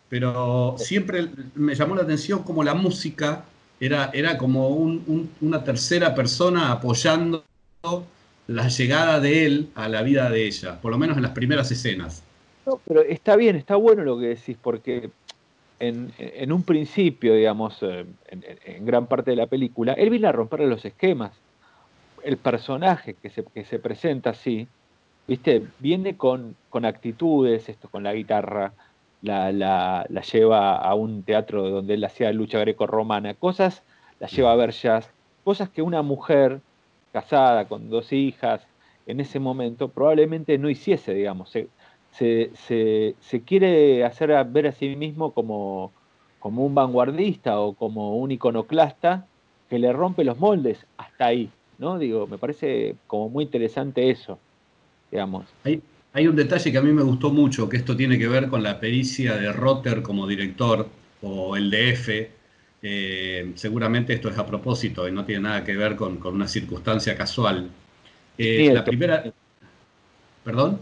pero 0.09 0.75
siempre 0.77 1.27
me 1.55 1.75
llamó 1.75 1.95
la 1.95 2.01
atención 2.01 2.43
como 2.43 2.63
la 2.63 2.73
música 2.73 3.45
era, 3.79 4.09
era 4.13 4.37
como 4.37 4.67
una 4.67 5.63
tercera 5.63 6.13
persona 6.13 6.71
apoyando 6.71 7.45
la 8.47 8.67
llegada 8.67 9.19
de 9.19 9.45
él 9.45 9.69
a 9.75 9.87
la 9.87 10.01
vida 10.01 10.29
de 10.29 10.47
ella, 10.47 10.81
por 10.81 10.91
lo 10.91 10.97
menos 10.97 11.15
en 11.17 11.23
las 11.23 11.31
primeras 11.31 11.71
escenas. 11.71 12.23
No, 12.65 12.81
pero 12.85 13.01
está 13.01 13.35
bien, 13.35 13.55
está 13.55 13.75
bueno 13.75 14.03
lo 14.03 14.19
que 14.19 14.27
decís, 14.27 14.57
porque 14.61 15.11
en, 15.79 16.51
un 16.51 16.63
principio, 16.63 17.35
digamos, 17.35 17.77
eh, 17.81 18.05
en, 18.65 18.85
gran 18.85 19.07
parte 19.07 19.31
de 19.31 19.37
la 19.37 19.47
película, 19.47 19.93
él 19.93 20.09
viene 20.09 20.27
a 20.27 20.31
romper 20.31 20.61
los 20.61 20.83
esquemas. 20.83 21.31
El 22.23 22.37
personaje 22.37 23.13
que 23.13 23.29
se, 23.29 23.43
que 23.43 23.63
se 23.63 23.79
presenta 23.79 24.31
así, 24.31 24.67
¿viste? 25.27 25.63
Viene 25.79 26.17
con, 26.17 26.55
con 26.69 26.83
actitudes, 26.83 27.69
esto 27.69 27.87
con 27.87 28.03
la 28.03 28.13
guitarra, 28.13 28.73
la, 29.21 29.51
la, 29.51 30.21
lleva 30.21 30.75
a 30.75 30.93
un 30.95 31.23
teatro 31.23 31.69
donde 31.69 31.95
él 31.95 32.03
hacía 32.03 32.31
lucha 32.31 32.59
greco-romana, 32.59 33.33
cosas, 33.33 33.83
la 34.19 34.27
lleva 34.27 34.51
a 34.51 34.55
ver 34.55 34.71
jazz, 34.71 35.11
cosas 35.43 35.69
que 35.69 35.81
una 35.81 36.01
mujer 36.01 36.61
casada 37.11 37.67
con 37.67 37.89
dos 37.89 38.13
hijas 38.13 38.65
en 39.07 39.19
ese 39.19 39.39
momento 39.39 39.89
probablemente 39.89 40.57
no 40.57 40.69
hiciese, 40.69 41.13
digamos. 41.13 41.49
Se, 41.49 41.67
se, 42.11 43.15
se, 43.19 43.41
quiere 43.41 44.03
hacer 44.03 44.31
ver 44.45 44.67
a 44.67 44.71
sí 44.71 44.95
mismo 44.95 45.31
como, 45.31 45.91
como 46.39 46.65
un 46.65 46.75
vanguardista 46.75 47.59
o 47.59 47.73
como 47.73 48.17
un 48.17 48.31
iconoclasta 48.31 49.25
que 49.69 49.79
le 49.79 49.93
rompe 49.93 50.23
los 50.23 50.39
moldes 50.39 50.85
hasta 50.97 51.27
ahí, 51.27 51.49
¿no? 51.77 51.99
Digo, 51.99 52.27
me 52.27 52.38
parece 52.38 52.95
como 53.07 53.29
muy 53.29 53.45
interesante 53.45 54.09
eso, 54.09 54.39
digamos. 55.11 55.45
Hay 55.63 55.81
un 56.15 56.35
detalle 56.35 56.71
que 56.71 56.77
a 56.77 56.81
mí 56.81 56.91
me 56.91 57.03
gustó 57.03 57.29
mucho, 57.31 57.69
que 57.69 57.77
esto 57.77 57.95
tiene 57.95 58.17
que 58.17 58.27
ver 58.27 58.49
con 58.49 58.63
la 58.63 58.79
pericia 58.79 59.37
de 59.37 59.51
Rotter 59.51 60.01
como 60.01 60.27
director 60.27 60.87
o 61.21 61.55
el 61.55 61.69
DF. 61.69 62.09
Eh, 62.81 63.51
seguramente 63.55 64.13
esto 64.13 64.29
es 64.29 64.37
a 64.37 64.45
propósito 64.45 65.07
y 65.07 65.11
no 65.11 65.25
tiene 65.25 65.41
nada 65.41 65.63
que 65.63 65.75
ver 65.75 65.95
con, 65.95 66.19
una 66.25 66.47
circunstancia 66.47 67.15
casual. 67.15 67.69
Eh, 68.37 68.71
la 68.73 68.83
primera. 68.83 69.23
¿Perdón? 70.43 70.79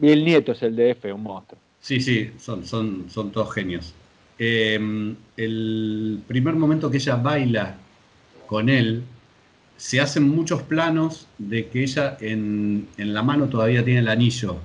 Y 0.00 0.10
el 0.10 0.24
nieto 0.24 0.52
es 0.52 0.62
el 0.62 0.76
DF, 0.76 1.12
un 1.12 1.22
monstruo. 1.22 1.60
Sí, 1.80 2.00
sí, 2.00 2.30
son, 2.38 2.64
son, 2.64 3.06
son 3.10 3.30
todos 3.30 3.52
genios. 3.52 3.92
Eh, 4.38 4.78
el 5.36 6.22
primer 6.26 6.54
momento 6.54 6.90
que 6.90 6.96
ella 6.96 7.16
baila 7.16 7.76
con 8.46 8.68
él 8.68 9.02
se 9.76 10.00
hacen 10.00 10.28
muchos 10.28 10.62
planos 10.62 11.26
de 11.38 11.68
que 11.68 11.82
ella 11.82 12.16
en, 12.20 12.88
la 12.96 13.22
mano 13.22 13.46
todavía 13.46 13.84
tiene 13.84 14.00
el 14.00 14.08
anillo. 14.08 14.56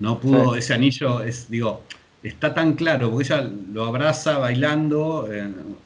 No 0.00 0.20
pudo, 0.20 0.54
ese 0.54 0.74
anillo 0.74 1.22
es, 1.22 1.50
digo, 1.50 1.82
está 2.22 2.54
tan 2.54 2.74
claro, 2.74 3.10
porque 3.10 3.24
ella 3.24 3.50
lo 3.72 3.84
abraza 3.84 4.38
bailando, 4.38 5.28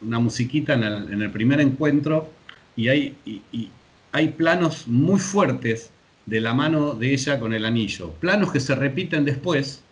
una 0.02 0.18
musiquita 0.18 0.75
en 0.75 1.22
el, 1.22 1.30
primer 1.30 1.61
encuentro, 1.61 2.30
y 2.76 2.88
hay, 2.88 3.16
hay 4.12 4.28
planos 4.28 4.87
muy 4.87 5.18
fuertes 5.18 5.90
de 6.26 6.40
la 6.40 6.54
mano 6.54 6.94
de 6.94 7.12
ella 7.12 7.38
con 7.38 7.52
el 7.52 7.64
anillo. 7.64 8.12
Planos 8.20 8.52
que 8.52 8.61
se 8.61 8.75
repiten 8.75 9.25
después, 9.25 9.82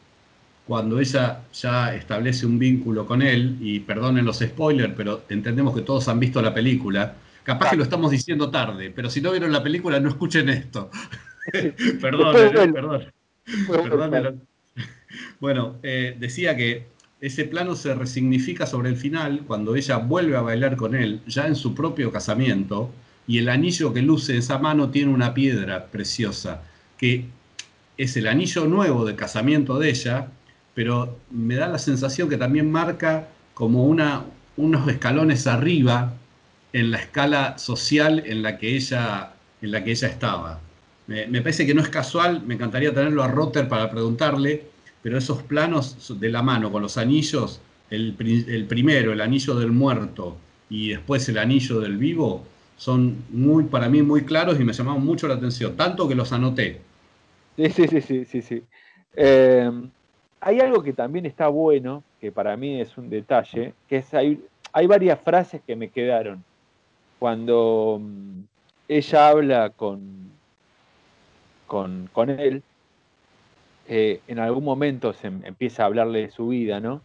cuando 0.66 1.00
ella 1.00 1.40
ya 1.52 1.95
establece 1.95 2.47
un 2.47 2.59
vínculo 2.59 3.07
con 3.07 3.23
él, 3.23 3.57
y 3.61 3.80
perdonen 3.80 4.25
los 4.25 4.38
spoilers, 4.38 4.95
pero 4.97 5.23
entendemos 5.28 5.75
que 5.75 5.83
todos 5.83 6.09
han 6.09 6.21
visto 6.21 6.42
la 6.42 6.52
película, 6.52 7.14
Capaz 7.42 7.70
que 7.70 7.76
lo 7.76 7.82
estamos 7.82 8.11
diciendo 8.11 8.50
tarde, 8.50 8.90
pero 8.90 9.09
si 9.11 9.20
no 9.20 9.30
vieron 9.30 9.52
la 9.52 9.62
película, 9.62 9.99
no 9.99 10.09
escuchen 10.09 10.49
esto. 10.49 10.90
perdón, 12.00 12.37
eh, 12.37 12.73
perdón. 12.73 13.06
perdón. 14.11 14.42
Bueno, 15.40 15.78
eh, 15.82 16.16
decía 16.20 16.56
que 16.56 16.87
ese 17.20 17.44
plano 17.44 17.75
se 17.75 17.94
resignifica 17.94 18.66
sobre 18.66 18.90
el 18.90 18.97
final 18.97 19.42
cuando 19.47 19.75
ella 19.75 19.97
vuelve 19.97 20.37
a 20.37 20.42
bailar 20.42 20.76
con 20.76 20.94
él, 20.94 21.20
ya 21.26 21.47
en 21.47 21.56
su 21.56 21.75
propio 21.75 22.12
casamiento, 22.12 22.90
y 23.26 23.38
el 23.38 23.49
anillo 23.49 23.92
que 23.92 24.02
luce 24.02 24.37
esa 24.37 24.59
mano 24.59 24.90
tiene 24.90 25.12
una 25.12 25.35
piedra 25.35 25.87
preciosa, 25.87 26.62
que 26.97 27.26
es 27.97 28.16
el 28.16 28.26
anillo 28.26 28.66
nuevo 28.66 29.04
de 29.04 29.16
casamiento 29.16 29.78
de 29.78 29.90
ella, 29.90 30.28
pero 30.75 31.18
me 31.30 31.56
da 31.56 31.68
la 31.68 31.78
sensación 31.78 32.28
que 32.28 32.37
también 32.37 32.70
marca 32.70 33.28
como 33.52 33.85
una, 33.85 34.25
unos 34.56 34.88
escalones 34.88 35.47
arriba 35.47 36.14
en 36.73 36.91
la 36.91 36.99
escala 36.99 37.59
social 37.59 38.23
en 38.27 38.43
la 38.43 38.59
que 38.59 38.77
ella, 38.77 39.33
en 39.61 39.71
la 39.71 39.83
que 39.83 39.91
ella 39.91 40.09
estaba. 40.09 40.61
Me, 41.07 41.41
parece 41.41 41.67
que 41.67 41.75
no 41.75 41.83
es 41.83 41.89
casual, 41.89 42.43
me 42.47 42.55
encantaría 42.55 42.95
tenerlo 42.95 43.25
a 43.25 43.29
Rotter 43.29 43.67
para 43.67 43.91
preguntarle, 43.91 44.62
pero 45.03 45.19
esos 45.19 45.43
planos 45.43 46.21
de 46.21 46.29
la 46.29 46.41
mano 46.41 46.71
con 46.71 46.83
los 46.83 46.97
anillos, 46.99 47.61
el, 47.91 48.15
primero, 48.69 49.12
el 49.12 49.21
anillo 49.21 49.57
del 49.57 49.73
muerto 49.73 50.37
y 50.69 50.91
después 50.91 51.29
el 51.29 51.39
anillo 51.39 51.81
del 51.81 51.97
vivo, 51.97 52.47
son 52.77 53.25
muy, 53.31 53.65
para 53.65 53.89
mí 53.89 54.03
muy 54.03 54.23
claros 54.23 54.61
y 54.61 54.65
me 54.65 54.73
llamaron 54.73 55.05
mucho 55.05 55.27
la 55.27 55.35
atención, 55.35 55.77
tanto 55.77 56.07
que 56.07 56.15
los 56.15 56.33
anoté. 56.33 56.81
Sí, 57.57 57.71
sí, 57.71 57.89
sí, 57.89 58.00
sí, 58.00 58.25
sí. 58.25 58.43
sí. 58.43 58.62
Eh, 59.17 59.69
hay 60.41 60.61
algo 60.61 60.81
que 60.81 60.93
también 60.93 61.27
está 61.27 61.49
bueno, 61.49 62.05
que 62.21 62.31
para 62.31 62.57
mí 62.57 62.81
es 62.81 62.97
un 62.97 63.11
detalle, 63.11 63.75
que 63.89 63.97
es 63.97 64.15
hay, 64.15 64.41
hay 64.73 64.87
varias 64.87 65.21
frases 65.21 65.61
que 65.67 65.75
me 65.75 65.89
quedaron 65.89 66.45
cuando 67.21 68.00
mm, 68.00 68.41
ella 68.89 69.29
habla 69.29 69.71
con, 69.71 70.33
con, 71.67 72.31
él, 72.31 72.62
eh, 73.87 74.21
en 74.27 74.39
algún 74.41 74.65
momento 74.65 75.12
se 75.12 75.29
em, 75.29 75.45
empieza 75.45 75.83
a 75.83 75.87
hablarle 75.87 76.23
de 76.23 76.31
su 76.31 76.49
vida, 76.49 76.81
¿no? 76.81 77.03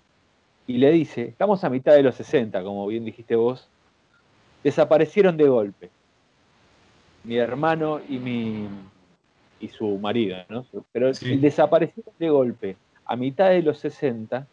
Y 0.67 0.77
le 0.77 0.91
dice, 0.91 1.23
estamos 1.23 1.63
a 1.63 1.69
mitad 1.69 1.93
de 1.93 2.01
los 2.01 2.15
60, 2.15 2.63
como 2.63 2.87
bien 2.87 3.05
dijiste 3.05 3.35
vos, 3.35 3.67
desaparecieron 4.63 5.37
de 5.37 5.49
golpe. 5.49 5.91
Mi 7.25 7.35
hermano 7.35 7.99
y 8.07 8.17
mi 8.17 8.67
y 9.59 9.67
su 9.67 9.97
marido, 9.99 10.37
¿no? 10.47 10.65
Pero 10.91 11.09
el 11.09 11.41
desaparecieron 11.41 12.13
de 12.17 12.29
golpe 12.29 12.77
a 13.05 13.15
mitad 13.17 13.49
de 13.49 13.61
los 13.61 13.79
60, 13.79 14.47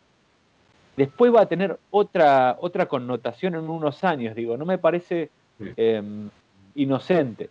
después 0.97 1.33
va 1.33 1.43
a 1.43 1.47
tener 1.47 1.79
otra, 1.91 2.57
otra 2.61 2.87
connotación 2.87 3.55
en 3.55 3.71
unos 3.71 4.03
años, 4.03 4.35
digo, 4.35 4.57
no 4.57 4.67
me 4.67 4.79
parece 4.79 5.31
Em, 5.77 6.29
inocente. 6.75 7.51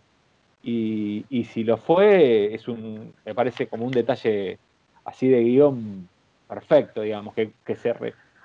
Y, 0.64 1.24
si 1.52 1.64
lo 1.64 1.76
fue, 1.76 2.54
es 2.54 2.68
un, 2.68 3.12
me 3.24 3.34
parece 3.34 3.66
como 3.66 3.84
un 3.84 3.92
detalle 3.92 4.58
así 5.04 5.28
de 5.28 5.42
guion 5.42 6.08
perfecto, 6.48 7.02
digamos, 7.02 7.34
que, 7.34 7.50
que 7.64 7.74
se 7.74 7.92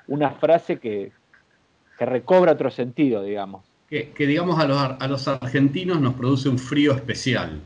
una 0.07 0.31
frase 0.31 0.79
que, 0.79 1.11
que 1.97 2.05
recobra 2.05 2.53
otro 2.53 2.71
sentido, 2.71 3.21
digamos. 3.21 3.65
Que, 3.89 4.11
digamos 4.17 4.59
a 4.59 4.65
los, 4.65 4.77
a 4.77 5.07
los, 5.07 5.27
argentinos 5.27 6.01
nos 6.01 6.15
produce 6.15 6.49
un 6.49 6.59
frío 6.59 6.93
especial, 6.93 7.61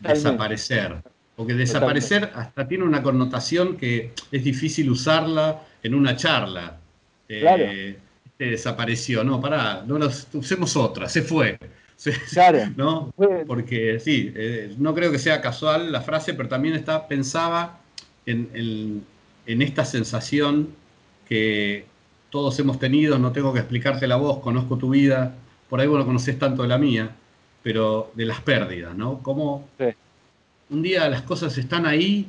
desaparecer. 0.00 1.02
Porque 1.36 1.54
desaparecer 1.54 2.32
hasta 2.34 2.66
tiene 2.66 2.84
una 2.84 3.02
connotación 3.02 3.76
que 3.76 4.12
es 4.32 4.44
difícil 4.44 4.90
usarla 4.90 5.62
en 5.82 5.94
una 5.94 6.16
charla. 6.16 6.78
Eh, 7.28 7.40
claro. 7.40 7.64
Desapareció, 8.46 9.24
no, 9.24 9.40
pará, 9.40 9.84
no 9.86 9.98
usemos 10.34 10.76
otra, 10.76 11.08
se 11.08 11.22
fue. 11.22 11.58
claro. 12.32 12.70
¿no? 12.76 13.12
Porque 13.46 13.98
sí, 14.00 14.32
eh, 14.34 14.74
no 14.78 14.94
creo 14.94 15.10
que 15.10 15.18
sea 15.18 15.40
casual 15.40 15.90
la 15.90 16.00
frase, 16.00 16.34
pero 16.34 16.48
también 16.48 16.74
está, 16.74 17.08
pensaba 17.08 17.80
en, 18.26 19.02
en 19.46 19.62
esta 19.62 19.84
sensación 19.84 20.68
que 21.28 21.86
todos 22.30 22.58
hemos 22.58 22.78
tenido, 22.78 23.18
no 23.18 23.32
tengo 23.32 23.52
que 23.52 23.60
explicarte 23.60 24.06
la 24.06 24.16
voz, 24.16 24.40
conozco 24.40 24.76
tu 24.76 24.90
vida, 24.90 25.34
por 25.68 25.80
ahí 25.80 25.86
vos 25.86 25.98
no 25.98 26.06
conocés 26.06 26.38
tanto 26.38 26.62
de 26.62 26.68
la 26.68 26.78
mía, 26.78 27.10
pero 27.62 28.12
de 28.14 28.26
las 28.26 28.40
pérdidas, 28.40 28.94
¿no? 28.96 29.18
Como 29.22 29.68
un 30.70 30.82
día 30.82 31.08
las 31.08 31.22
cosas 31.22 31.56
están 31.58 31.86
ahí 31.86 32.28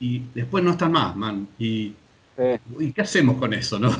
y 0.00 0.22
después 0.34 0.62
no 0.64 0.72
están 0.72 0.92
más, 0.92 1.14
man. 1.16 1.48
Y, 1.58 1.94
¿y 2.78 2.92
qué 2.92 3.02
hacemos 3.02 3.36
con 3.36 3.52
eso, 3.54 3.78
no? 3.78 3.90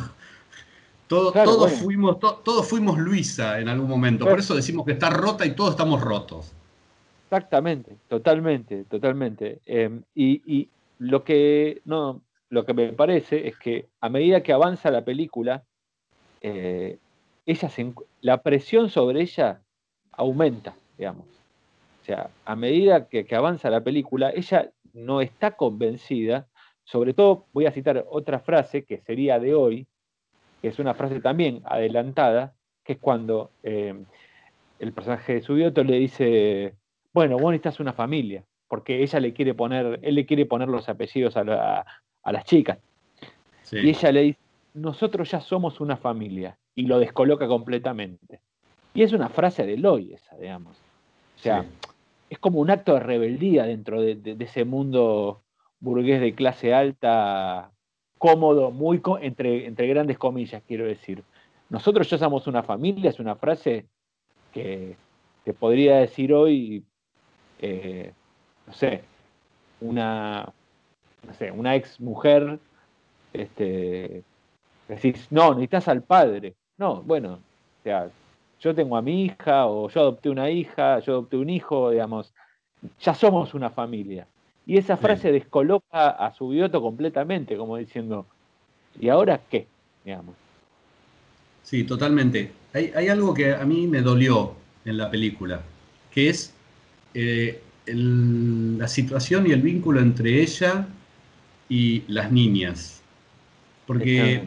Todos, 1.35 1.73
fuimos, 1.73 2.19
todos 2.19 2.67
fuimos 2.67 2.99
Luisa 2.99 3.61
en 3.61 3.69
algún 3.69 3.89
momento, 3.89 4.25
por 4.25 4.39
eso 4.39 4.55
decimos 4.55 4.87
que 4.87 4.93
está 4.93 5.11
rota 5.11 5.45
y 5.45 5.55
todos 5.55 5.71
estamos 5.71 6.01
rotos. 6.01 6.53
Exactamente, 7.27 7.97
totalmente, 8.09 8.85
totalmente. 8.85 9.61
Em, 9.67 10.03
y, 10.15 10.43
y, 10.47 10.69
lo 10.99 11.25
que 11.25 11.81
no, 11.85 12.21
lo 12.51 12.67
que 12.67 12.75
me 12.75 12.93
parece 12.93 13.49
es 13.49 13.57
que 13.57 13.89
a 14.01 14.09
medida 14.09 14.43
que 14.43 14.53
avanza 14.53 14.91
la 14.91 15.05
película, 15.05 15.65
eh, 16.43 16.99
la 18.21 18.43
presión 18.43 18.91
sobre 18.91 19.23
ella 19.23 19.63
aumenta, 20.13 20.75
digamos. 20.99 21.27
O 22.03 22.05
sea, 22.05 22.31
a 22.45 22.57
medida 22.57 23.09
que, 23.09 23.27
avanza 23.35 23.71
la 23.71 23.83
película, 23.83 24.31
ella 24.31 24.71
no 24.93 25.21
está 25.21 25.53
convencida, 25.53 26.47
sobre 26.85 27.15
todo 27.15 27.47
voy 27.53 27.67
a 27.67 27.73
citar 27.73 28.05
otra 28.11 28.39
frase 28.41 28.85
que 28.85 28.99
sería 28.99 29.39
de 29.39 29.55
hoy, 29.55 29.87
es 30.69 30.79
una 30.79 30.95
frase 30.95 31.21
también 31.21 31.63
adelantada, 31.65 32.55
que 32.85 32.95
es 32.95 32.99
cuando 32.99 33.51
eh, 33.63 33.95
el 34.79 34.93
personaje 34.93 35.35
de 35.35 35.43
Subioto 35.43 35.85
le 35.85 35.99
dice, 35.99 36.75
bueno, 37.13 37.39
vos 37.39 37.53
necesitas 37.53 37.81
una 37.81 37.93
familia, 37.93 38.45
porque 38.69 39.03
ella 39.03 39.21
le 39.21 39.33
quiere 39.33 39.55
poner, 39.55 40.01
él 40.03 40.15
le 40.15 40.27
quiere 40.27 40.47
poner 40.47 40.69
los 40.69 40.89
apellidos 40.89 41.37
a, 41.37 41.45
la, 41.45 41.87
a 42.23 42.33
las 42.33 42.45
chicas. 42.45 42.79
Y 43.71 43.89
ella 43.89 44.13
le 44.13 44.23
dice, 44.23 44.39
nosotros 44.75 45.31
ya 45.31 45.41
somos 45.41 45.81
una 45.81 45.97
familia, 45.97 46.59
y 46.75 46.87
lo 46.87 46.99
descoloca 46.99 47.47
completamente. 47.47 48.41
Y 48.95 49.03
es 49.03 49.13
una 49.13 49.29
frase 49.29 49.67
de 49.67 49.77
Loy 49.77 50.15
esa, 50.15 50.37
digamos. 50.37 50.77
O 51.37 51.39
sea, 51.39 51.65
es 52.31 52.39
como 52.39 52.61
un 52.61 52.71
acto 52.71 52.95
de 52.95 53.01
rebeldía 53.01 53.65
dentro 53.65 54.01
de, 54.01 54.37
ese 54.39 54.65
mundo 54.65 55.43
burgués 55.81 56.21
de 56.21 56.35
clase 56.35 56.75
alta, 56.75 57.73
cómodo, 58.23 58.71
muy 58.71 59.03
entre, 59.21 59.67
entre 59.67 59.89
grandes 59.89 60.17
comillas, 60.17 60.63
quiero 60.69 60.87
decir. 60.87 61.25
Nosotros 61.69 62.09
ya 62.09 62.19
somos 62.19 62.47
una 62.47 62.63
familia, 62.63 63.11
es 63.11 63.19
una 63.19 63.35
frase 63.35 63.87
que 64.53 64.97
te 65.43 65.53
podría 65.53 65.97
decir 65.97 66.33
hoy, 66.33 66.85
eh, 67.59 68.13
no 68.65 68.73
sé, 68.75 69.03
una, 69.81 70.49
no 71.27 71.35
sé, 71.35 71.51
una 71.51 71.75
ex 71.75 71.99
mujer, 71.99 72.61
este, 73.33 74.23
decís, 74.87 75.27
no, 75.31 75.51
necesitas 75.51 75.89
al 75.89 76.05
padre. 76.05 76.55
No, 76.79 77.03
bueno, 77.03 77.33
o 77.35 77.83
sea, 77.83 78.09
yo 78.61 78.73
tengo 78.73 78.97
a 78.97 79.03
mi 79.03 79.25
hija, 79.25 79.67
o 79.67 79.89
yo 79.89 80.01
adopté 80.01 80.31
una 80.31 80.49
hija, 80.49 81.01
yo 81.01 81.15
adopté 81.15 81.39
un 81.39 81.51
hijo, 81.51 81.91
digamos, 81.91 82.33
ya 83.01 83.15
somos 83.15 83.53
una 83.53 83.71
familia. 83.71 84.29
Y 84.67 84.77
esa 84.77 84.97
frase 84.97 85.33
descoloca 85.33 86.11
a 86.11 86.33
su 86.35 86.49
bioto 86.49 86.81
completamente, 86.81 87.57
como 87.57 87.77
diciendo, 87.77 88.27
¿y 89.01 89.09
ahora 89.09 89.41
qué? 89.51 89.67
Digamos. 90.05 90.37
Sí, 91.65 91.85
totalmente. 91.85 92.53
Hay, 92.73 93.09
algo 93.09 93.35
que 93.35 93.55
a 93.55 93.65
mí 93.65 93.87
me 93.87 94.01
dolió 94.01 94.55
en 94.85 94.97
la 94.97 95.11
película, 95.11 95.63
que 96.11 96.29
es 96.29 96.55
eh, 97.15 97.61
la 97.87 98.89
situación 98.89 99.47
y 99.47 99.53
el 99.53 99.63
vínculo 99.63 100.01
entre 100.01 100.41
ella 100.41 100.87
y 101.69 102.05
las 102.09 102.31
niñas. 102.31 103.03
Porque 103.87 104.43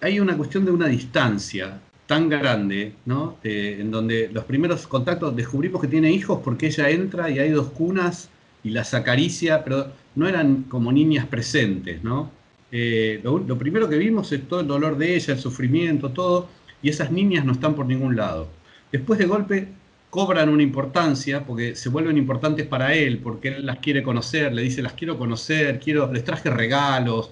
hay 0.00 0.20
una 0.20 0.36
cuestión 0.36 0.64
de 0.64 0.70
una 0.70 0.86
distancia 0.86 1.80
tan 2.06 2.28
grande, 2.28 2.94
¿no? 3.06 3.38
en 3.44 3.90
donde 3.90 4.28
los 4.32 4.44
primeros 4.44 4.86
contactos 4.86 5.34
descubrimos 5.36 5.80
que 5.80 5.88
tiene 5.88 6.10
hijos 6.10 6.40
porque 6.42 6.66
ella 6.66 6.90
entra 6.90 7.30
y 7.30 7.38
hay 7.38 7.50
dos 7.50 7.68
cunas 7.68 8.28
y 8.62 8.70
las 8.70 8.94
acaricia, 8.94 9.64
pero 9.64 9.92
no 10.14 10.28
eran 10.28 10.64
como 10.64 10.92
niñas 10.92 11.26
presentes, 11.26 12.02
¿no? 12.02 12.30
Eh, 12.72 13.20
lo, 13.24 13.58
primero 13.58 13.88
que 13.88 13.96
vimos 13.96 14.30
es 14.32 14.46
todo 14.48 14.60
el 14.60 14.66
dolor 14.66 14.96
de 14.96 15.16
ella, 15.16 15.34
el 15.34 15.40
sufrimiento, 15.40 16.10
todo, 16.10 16.48
y 16.82 16.88
esas 16.88 17.10
niñas 17.10 17.44
no 17.44 17.52
están 17.52 17.74
por 17.74 17.86
ningún 17.86 18.16
lado. 18.16 18.48
Después 18.92 19.18
de 19.18 19.26
golpe 19.26 19.68
cobran 20.08 20.48
una 20.48 20.62
importancia 20.62 21.44
porque 21.44 21.74
se 21.74 21.88
vuelven 21.88 22.16
importantes 22.18 22.66
para 22.66 22.94
él, 22.94 23.18
porque 23.18 23.48
él 23.48 23.66
las 23.66 23.78
quiere 23.78 24.02
conocer, 24.02 24.52
le 24.52 24.62
dice 24.62 24.82
las 24.82 24.94
quiero 24.94 25.18
conocer, 25.18 25.80
quiero, 25.80 26.12
les 26.12 26.24
traje 26.24 26.50
regalos. 26.50 27.30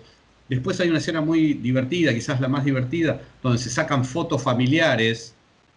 Después 0.49 0.81
hay 0.81 0.89
una 0.89 0.99
escena 0.99 1.21
muy 1.21 1.55
divertida, 1.55 2.13
quizás 2.15 2.41
la 2.41 2.49
más 2.49 2.65
divertida, 2.65 3.21
donde 3.43 3.59
se 3.59 3.71
sacan 3.71 4.05
fotos 4.05 4.43
familiares, 4.43 5.35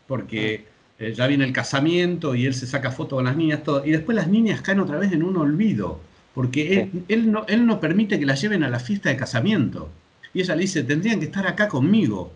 porque 0.07 0.65
eh, 1.01 1.13
ya 1.13 1.25
viene 1.25 1.45
el 1.45 1.51
casamiento 1.51 2.35
y 2.35 2.45
él 2.45 2.53
se 2.53 2.67
saca 2.67 2.91
fotos 2.91 3.17
con 3.17 3.25
las 3.25 3.35
niñas, 3.35 3.63
todo. 3.63 3.83
Y 3.83 3.89
después 3.89 4.15
las 4.15 4.27
niñas 4.27 4.61
caen 4.61 4.79
otra 4.79 4.99
vez 4.99 5.11
en 5.11 5.23
un 5.23 5.35
olvido, 5.35 5.99
porque 6.35 6.91
él, 7.07 7.31
no, 7.31 7.43
él 7.47 7.65
no 7.65 7.79
permite 7.79 8.19
que 8.19 8.25
las 8.27 8.39
lleven 8.39 8.63
a 8.63 8.69
la 8.69 8.79
fiesta 8.79 9.09
de 9.09 9.17
casamiento. 9.17 9.89
Y 10.31 10.41
ella 10.41 10.55
le 10.55 10.61
dice, 10.61 10.83
tendrían 10.83 11.19
que 11.19 11.25
estar 11.25 11.47
acá 11.47 11.67
conmigo. 11.67 12.31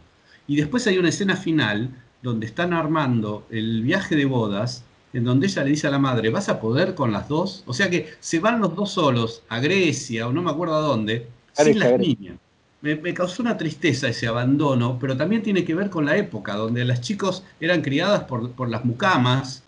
Y 0.47 0.56
después 0.56 0.88
hay 0.88 0.97
una 0.97 1.10
escena 1.10 1.36
final 1.36 1.91
donde 2.23 2.47
están 2.47 2.73
armando 2.73 3.45
el 3.51 3.84
viaje 3.84 4.15
de 4.15 4.25
bodas, 4.25 4.84
en 5.13 5.23
donde 5.23 5.45
ella 5.45 5.63
le 5.63 5.69
dice 5.69 5.86
a 5.86 5.91
la 5.91 5.99
madre, 5.99 6.32
¿vas 6.32 6.49
a 6.49 6.60
poder 6.60 6.95
con 6.95 7.12
las 7.12 7.30
dos? 7.30 7.63
O 7.67 7.73
sea 7.73 7.91
que 7.91 8.15
se 8.19 8.39
van 8.39 8.62
los 8.62 8.75
dos 8.75 8.91
solos 8.93 9.43
a 9.47 9.60
Grecia 9.60 10.28
o 10.28 10.34
no 10.34 10.41
me 10.41 10.49
acuerdo 10.49 10.75
a 10.75 10.82
dónde, 10.82 11.28
sin 11.54 11.78
las 11.78 11.99
niñas. 11.99 12.38
Me, 12.86 13.13
causó 13.15 13.41
una 13.41 13.58
tristeza 13.58 14.08
ese 14.08 14.28
abandono, 14.28 15.00
pero 15.00 15.17
también 15.17 15.41
tiene 15.41 15.65
que 15.65 15.74
ver 15.74 15.89
con 15.89 16.06
la 16.06 16.15
época, 16.15 16.54
donde 16.54 16.86
las 16.86 17.02
chicos 17.02 17.43
eran 17.60 17.82
criadas 17.82 18.26
por, 18.26 18.69
las 18.69 18.86
mucamas, 18.86 19.63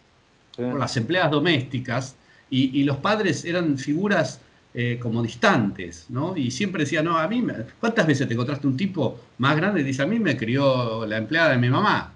por 0.55 0.77
las 0.77 0.95
empleadas 0.97 1.31
domésticas, 1.31 2.15
y, 2.51 2.83
los 2.83 2.97
padres 2.97 3.43
eran 3.43 3.77
figuras 3.77 4.39
eh, 4.73 4.99
como 5.01 5.23
distantes, 5.23 6.05
¿no? 6.09 6.37
Y 6.37 6.51
siempre 6.51 6.83
decía, 6.83 7.01
no, 7.01 7.17
a 7.17 7.27
mí, 7.27 7.43
¿cuántas 7.79 8.05
veces 8.05 8.27
te 8.27 8.35
encontraste 8.35 8.67
un 8.67 8.77
tipo 8.77 9.19
más 9.39 9.57
grande 9.57 9.81
y 9.81 9.83
dice, 9.83 10.03
a 10.03 10.05
mí 10.05 10.19
me 10.19 10.37
crió 10.37 11.05
la 11.07 11.17
empleada 11.17 11.49
de 11.49 11.57
mi 11.57 11.69
mamá? 11.69 12.13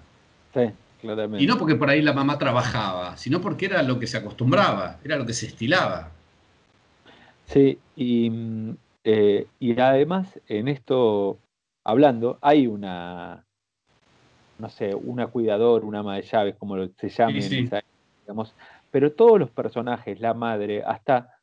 Y 1.36 1.46
no 1.46 1.58
porque 1.58 1.74
por 1.74 1.90
ahí 1.90 2.00
la 2.00 2.12
mamá 2.12 2.38
trabajaba, 2.38 3.16
sino 3.16 3.40
porque 3.40 3.66
era 3.66 3.82
lo 3.82 3.98
que 3.98 4.06
se 4.06 4.18
acostumbraba, 4.18 5.00
era 5.02 5.16
lo 5.16 5.26
que 5.26 5.32
se 5.32 5.46
estilaba. 5.46 6.12
Sí, 7.46 7.76
y, 7.96 8.30
eh, 9.04 9.46
y 9.58 9.78
además 9.80 10.40
en 10.48 10.68
esto, 10.68 11.38
hablando, 11.84 12.38
hay 12.40 12.66
una, 12.66 13.44
no 14.58 14.68
sé, 14.68 14.94
una 14.94 15.26
cuidador, 15.26 15.84
una 15.84 16.00
ama 16.00 16.16
de 16.16 16.22
llaves, 16.22 16.56
como 16.56 16.76
se 16.86 17.08
llame, 17.08 17.40
digamos, 18.22 18.54
pero 18.90 19.12
todos 19.12 19.38
los 19.38 19.50
personajes, 19.50 20.20
la 20.20 20.34
madre, 20.34 20.82
hasta, 20.84 21.36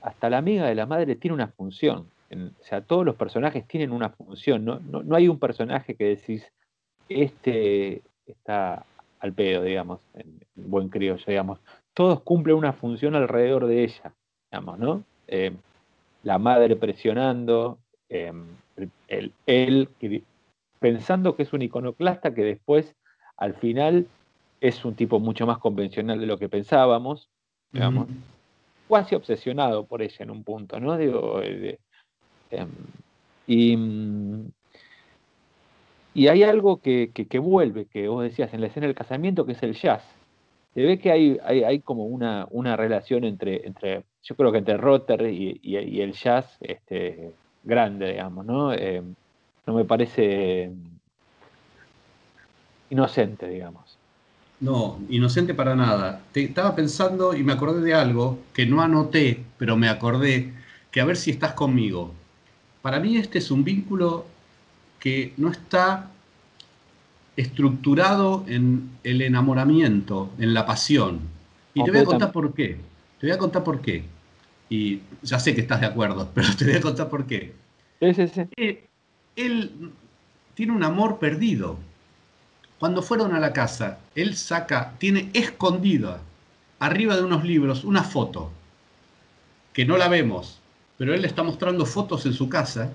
hasta 0.00 0.30
la 0.30 0.38
amiga 0.38 0.66
de 0.66 0.74
la 0.74 0.86
madre 0.86 1.16
tiene 1.16 1.34
una 1.34 1.48
función. 1.48 2.08
o 2.30 2.64
sea, 2.64 2.80
todos 2.80 3.04
los 3.04 3.16
personajes 3.16 3.66
tienen 3.66 3.92
una 3.92 4.10
función. 4.10 4.64
No, 4.64 4.80
no, 4.80 5.02
no 5.02 5.16
hay 5.16 5.28
un 5.28 5.38
personaje 5.38 5.94
que 5.96 6.04
decís, 6.04 6.50
este, 7.08 8.02
está 8.26 8.86
al 9.20 9.32
pedo, 9.32 9.62
digamos, 9.62 10.00
en 10.14 10.40
buen 10.54 10.88
criollo, 10.88 11.24
digamos. 11.26 11.58
Todos 11.92 12.20
cumplen 12.20 12.56
una 12.56 12.72
función 12.72 13.14
alrededor 13.14 13.66
de 13.66 13.84
ella, 13.84 14.14
digamos, 14.50 14.78
¿no? 14.78 15.02
Eh, 15.26 15.52
la 16.24 16.38
madre 16.38 16.76
presionando, 16.76 17.78
em, 18.08 18.44
él, 19.46 19.88
pensando 20.80 21.36
que 21.36 21.44
es 21.44 21.52
un 21.52 21.62
iconoclasta 21.62 22.34
que 22.34 22.42
después, 22.42 22.94
al 23.36 23.54
final, 23.54 24.06
es 24.60 24.84
un 24.84 24.94
tipo 24.94 25.20
mucho 25.20 25.46
más 25.46 25.58
convencional 25.58 26.18
de 26.18 26.26
lo 26.26 26.38
que 26.38 26.48
pensábamos, 26.48 27.28
digamos, 27.72 28.08
casi 28.88 29.14
obsesionado 29.14 29.86
por 29.86 30.02
ella 30.02 30.16
en 30.20 30.30
un 30.30 30.42
punto, 30.42 30.80
¿no? 30.80 30.96
Digo, 30.96 31.40
eh, 31.42 31.78
em, 32.50 32.68
y 33.46 33.76
mm, 33.76 34.46
y 36.14 36.28
hay 36.28 36.44
algo 36.44 36.80
que, 36.80 37.10
vuelve, 37.40 37.86
que 37.86 38.06
vos 38.06 38.22
decías 38.22 38.54
en 38.54 38.60
la 38.60 38.68
escena 38.68 38.86
del 38.86 38.94
casamiento, 38.94 39.44
que 39.44 39.52
es 39.52 39.62
el 39.64 39.74
jazz. 39.74 40.04
Se 40.74 40.82
ve 40.82 40.98
que 40.98 41.12
hay, 41.12 41.38
hay, 41.44 41.80
como 41.80 42.04
una, 42.04 42.46
una, 42.50 42.76
relación 42.76 43.24
entre, 43.24 43.64
entre, 43.66 44.04
yo 44.24 44.34
creo 44.34 44.50
que 44.50 44.58
entre 44.58 44.76
Rotter 44.76 45.22
y, 45.30 45.76
el 46.00 46.12
jazz 46.12 46.56
este, 46.60 47.32
grande, 47.62 48.12
digamos, 48.12 48.44
¿no? 48.44 48.72
Eh, 48.72 49.02
no 49.66 49.74
me 49.74 49.84
parece 49.84 50.72
inocente, 52.90 53.48
digamos. 53.48 53.98
No, 54.60 54.98
inocente 55.08 55.54
para 55.54 55.76
nada. 55.76 56.22
Estaba 56.34 56.74
pensando 56.74 57.34
y 57.34 57.44
me 57.44 57.52
acordé 57.52 57.80
de 57.82 57.94
algo 57.94 58.38
que 58.52 58.66
no 58.66 58.82
anoté, 58.82 59.44
pero 59.58 59.76
me 59.76 59.88
acordé 59.88 60.52
que 60.90 61.00
a 61.00 61.04
ver 61.04 61.16
si 61.16 61.30
estás 61.30 61.52
conmigo. 61.52 62.12
Para 62.82 62.98
mí 62.98 63.16
este 63.16 63.38
es 63.38 63.50
un 63.50 63.62
vínculo 63.62 64.26
que 64.98 65.34
no 65.36 65.50
está 65.50 66.10
estructurado 67.36 68.44
en 68.46 68.90
el 69.02 69.22
enamoramiento, 69.22 70.30
en 70.38 70.54
la 70.54 70.66
pasión. 70.66 71.20
Y 71.74 71.82
te 71.84 71.90
voy 71.90 72.00
a 72.00 72.04
contar 72.04 72.32
por 72.32 72.54
qué. 72.54 72.78
Te 73.18 73.26
voy 73.26 73.34
a 73.34 73.38
contar 73.38 73.64
por 73.64 73.80
qué. 73.80 74.04
Y 74.68 75.00
ya 75.22 75.38
sé 75.38 75.54
que 75.54 75.60
estás 75.60 75.80
de 75.80 75.86
acuerdo, 75.86 76.30
pero 76.34 76.48
te 76.56 76.64
voy 76.64 76.74
a 76.74 76.80
contar 76.80 77.08
por 77.08 77.26
qué. 77.26 77.54
Sí, 78.00 78.14
sí, 78.14 78.28
sí. 78.28 78.42
Eh, 78.56 78.86
él 79.36 79.90
tiene 80.54 80.72
un 80.72 80.84
amor 80.84 81.18
perdido. 81.18 81.78
Cuando 82.78 83.02
fueron 83.02 83.34
a 83.34 83.40
la 83.40 83.52
casa, 83.52 83.98
él 84.14 84.36
saca, 84.36 84.94
tiene 84.98 85.30
escondida 85.32 86.20
arriba 86.78 87.16
de 87.16 87.22
unos 87.22 87.44
libros 87.44 87.84
una 87.84 88.02
foto, 88.02 88.50
que 89.72 89.84
no 89.84 89.96
la 89.96 90.08
vemos, 90.08 90.60
pero 90.98 91.14
él 91.14 91.22
le 91.22 91.28
está 91.28 91.42
mostrando 91.42 91.86
fotos 91.86 92.26
en 92.26 92.34
su 92.34 92.48
casa, 92.48 92.92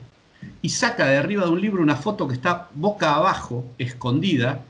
y 0.61 0.69
saca 0.69 1.05
de 1.05 1.17
arriba 1.17 1.45
de 1.45 1.51
un 1.51 1.61
libro 1.61 1.81
una 1.81 1.95
foto 1.95 2.27
que 2.27 2.33
está 2.33 2.69
boca 2.73 3.15
abajo, 3.15 3.65
escondida, 3.77 4.61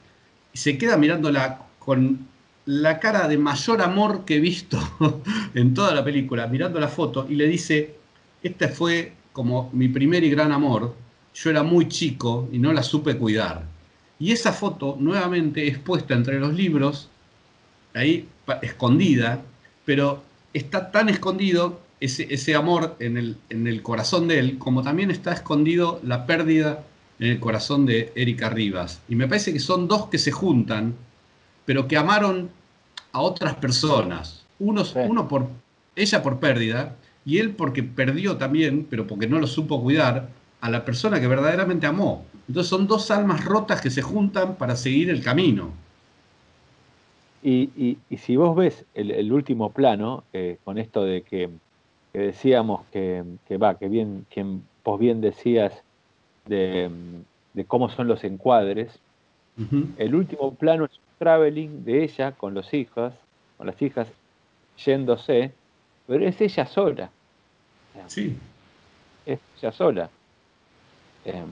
y 0.54 0.58
se 0.58 0.78
queda 0.78 0.98
mirándola 0.98 1.68
con 1.80 2.28
la 2.66 3.00
cara 3.00 3.28
de 3.28 3.38
mayor 3.38 3.82
amor 3.82 4.26
que 4.26 4.36
he 4.36 4.40
visto 4.40 4.80
en 5.54 5.74
toda 5.74 5.94
la 5.94 6.04
película, 6.04 6.48
mirando 6.48 6.80
la 6.80 6.88
foto, 6.88 7.26
y 7.30 7.36
le 7.36 7.48
dice, 7.48 7.96
este 8.44 8.68
fue 8.68 9.14
como 9.34 9.70
mi 9.74 9.88
primer 9.88 10.24
y 10.24 10.30
gran 10.30 10.52
amor, 10.52 10.96
yo 11.34 11.50
era 11.50 11.64
muy 11.64 11.88
chico 11.88 12.50
y 12.52 12.60
no 12.60 12.74
la 12.74 12.84
supe 12.84 13.18
cuidar. 13.18 13.64
Y 14.20 14.32
esa 14.32 14.52
foto 14.52 14.98
nuevamente 15.00 15.68
es 15.68 15.80
puesta 15.80 16.14
entre 16.14 16.40
los 16.40 16.54
libros, 16.54 17.10
ahí 17.94 18.28
escondida, 18.62 19.42
pero 19.86 20.22
está 20.54 20.92
tan 20.92 21.10
escondido 21.10 21.80
ese, 22.00 22.28
ese 22.34 22.56
amor 22.56 22.96
en 23.00 23.18
el, 23.18 23.38
en 23.50 23.68
el, 23.68 23.82
corazón 23.82 24.28
de 24.28 24.40
él, 24.40 24.58
como 24.58 24.84
también 24.84 25.12
está 25.12 25.34
escondido 25.34 26.00
la 26.04 26.26
pérdida 26.26 26.84
en 27.20 27.32
el 27.32 27.40
corazón 27.40 27.86
de 27.86 28.12
Erika 28.16 28.50
Rivas. 28.50 29.02
Y 29.10 29.16
me 29.16 29.28
parece 29.28 29.52
que 29.54 29.60
son 29.60 29.88
dos 29.88 30.08
que 30.08 30.18
se 30.18 30.32
juntan, 30.32 30.96
pero 31.66 31.88
que 31.88 31.98
amaron 31.98 32.50
a 33.12 33.22
otras 33.22 33.56
personas. 33.56 34.46
Uno, 34.60 34.84
uno 35.08 35.28
por 35.28 35.48
ella 35.96 36.24
por 36.24 36.40
pérdida 36.40 36.96
y 37.26 37.38
él 37.38 37.52
porque 37.52 37.84
perdió 37.84 38.38
también, 38.38 38.88
pero 38.90 39.06
porque 39.06 39.28
no 39.28 39.40
lo 39.40 39.48
supo 39.48 39.82
cuidar, 39.82 40.30
a 40.62 40.70
la 40.70 40.84
persona 40.84 41.20
que 41.20 41.28
verdaderamente 41.28 41.88
amó. 41.88 42.26
Entonces 42.48 42.70
son 42.70 42.88
dos 42.88 43.12
almas 43.12 43.46
rotas 43.46 43.82
que 43.82 43.90
se 43.90 44.02
juntan 44.02 44.56
para 44.56 44.76
seguir 44.76 45.10
el 45.10 45.24
camino. 45.24 45.72
Y, 47.42 47.98
si 48.18 48.36
vos 48.36 48.56
ves 48.56 48.86
el, 48.94 49.32
último 49.32 49.72
plano, 49.72 50.26
eh, 50.34 50.58
con 50.66 50.78
esto 50.78 51.06
de 51.06 51.22
que, 51.22 51.50
decíamos 52.14 52.86
que, 52.92 53.24
va, 53.62 53.78
que 53.78 53.88
bien, 53.88 54.26
que 54.30 54.46
vos 54.84 55.00
bien 55.00 55.22
decías 55.22 55.84
de, 56.46 56.90
cómo 57.68 57.90
son 57.90 58.08
los 58.08 58.24
encuadres, 58.24 59.00
el 59.98 60.16
último 60.16 60.54
plano 60.54 60.86
es 60.86 60.92
un 60.94 61.18
traveling 61.18 61.84
de 61.84 62.04
ella 62.04 62.32
con 62.32 62.54
los 62.54 62.74
hijos, 62.74 63.14
con 63.58 63.68
las 63.68 63.82
hijas 63.82 64.08
yéndose, 64.78 65.52
pero 66.08 66.26
es 66.26 66.40
ella 66.40 66.66
sola. 66.66 67.10
Sí. 68.08 68.38
Es 69.26 69.40
ella 69.58 69.72
sola. 69.72 70.10
Em, 71.26 71.46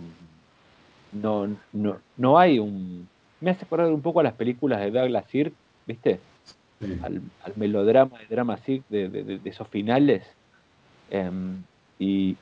no, 1.12 1.48
no, 1.74 1.98
no 2.16 2.40
hay 2.40 2.60
un... 2.60 3.08
Me 3.40 3.52
hace 3.52 3.66
acordar 3.66 3.92
un 3.92 4.02
poco 4.02 4.20
a 4.20 4.24
las 4.24 4.34
películas 4.34 4.80
de 4.80 4.92
Douglas 4.92 5.26
Sirk, 5.30 5.54
¿viste? 5.86 6.20
Al, 7.02 7.22
melodrama 7.56 8.20
de 8.20 8.26
Drama 8.28 8.58
Sirk 8.58 8.88
de, 8.90 9.40
esos 9.46 9.68
finales. 9.68 10.24
Em, 11.10 11.64
y, 12.00 12.36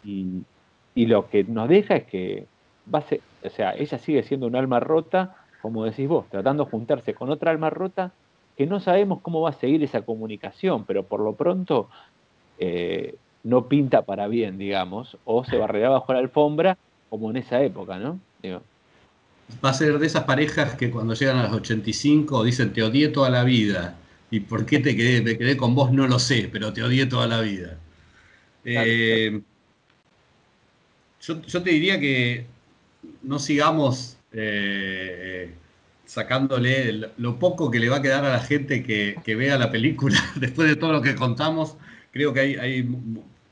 lo 0.95 1.29
que 1.29 1.43
nos 1.43 1.67
deja 1.69 1.97
es 1.97 2.05
que 2.05 2.45
o 2.91 3.49
sea, 3.49 3.75
ella 3.75 3.97
sigue 3.97 4.23
siendo 4.23 4.47
un 4.47 4.55
alma 4.55 4.79
rota, 4.79 5.35
como 5.61 5.83
decís 5.85 6.07
vos, 6.07 6.25
tratando 6.29 6.65
de 6.65 6.71
juntarse 6.71 7.13
con 7.13 7.29
otra 7.29 7.51
alma 7.51 7.69
rota 7.69 8.11
que 8.57 8.65
no 8.65 8.79
sabemos 8.79 9.21
cómo 9.21 9.41
va 9.41 9.49
a 9.49 9.53
seguir 9.53 9.83
esa 9.83 10.01
comunicación, 10.01 10.85
pero 10.85 11.03
por 11.03 11.19
lo 11.19 11.33
pronto 11.33 11.89
eh, 12.59 13.15
no 13.43 13.67
pinta 13.67 14.03
para 14.03 14.27
bien, 14.27 14.57
digamos, 14.57 15.17
o 15.25 15.43
se 15.43 15.57
barrerá 15.57 15.89
bajo 15.89 16.13
la 16.13 16.19
alfombra 16.19 16.77
como 17.09 17.29
en 17.29 17.37
esa 17.37 17.61
época, 17.61 17.97
¿no? 17.97 18.19
Va 19.63 19.69
a 19.69 19.73
ser 19.73 19.99
de 19.99 20.07
esas 20.07 20.23
parejas 20.23 20.75
que 20.75 20.89
cuando 20.89 21.13
llegan 21.13 21.37
a 21.37 21.43
los 21.43 21.53
85 21.53 22.43
dicen 22.43 22.73
te 22.73 22.83
odié 22.83 23.09
toda 23.09 23.29
la 23.29 23.43
vida. 23.43 23.95
¿Y 24.31 24.39
por 24.39 24.65
qué 24.65 24.79
te 24.79 24.95
quedé? 24.95 25.21
Me 25.21 25.37
quedé 25.37 25.55
con 25.55 25.75
vos, 25.75 25.91
no 25.91 26.07
lo 26.07 26.17
sé, 26.19 26.49
pero 26.51 26.73
te 26.73 26.81
odié 26.83 27.05
toda 27.05 27.27
la 27.27 27.41
vida. 27.41 27.77
Eh, 28.65 29.41
yo, 31.21 31.63
te 31.63 31.69
diría 31.69 31.99
que 31.99 32.45
no 33.23 33.39
sigamos 33.39 34.17
eh, 34.31 35.53
sacándole 36.05 37.09
lo 37.17 37.39
poco 37.39 37.71
que 37.71 37.79
le 37.79 37.89
va 37.89 37.97
a 37.97 38.01
quedar 38.01 38.25
a 38.25 38.29
la 38.29 38.39
gente 38.39 38.83
que, 38.83 39.35
vea 39.35 39.57
la 39.57 39.71
película 39.71 40.19
después 40.35 40.67
de 40.67 40.75
todo 40.75 40.93
lo 40.93 41.01
que 41.01 41.15
contamos. 41.15 41.77
Creo 42.11 42.33
que 42.33 42.39
hay, 42.39 42.89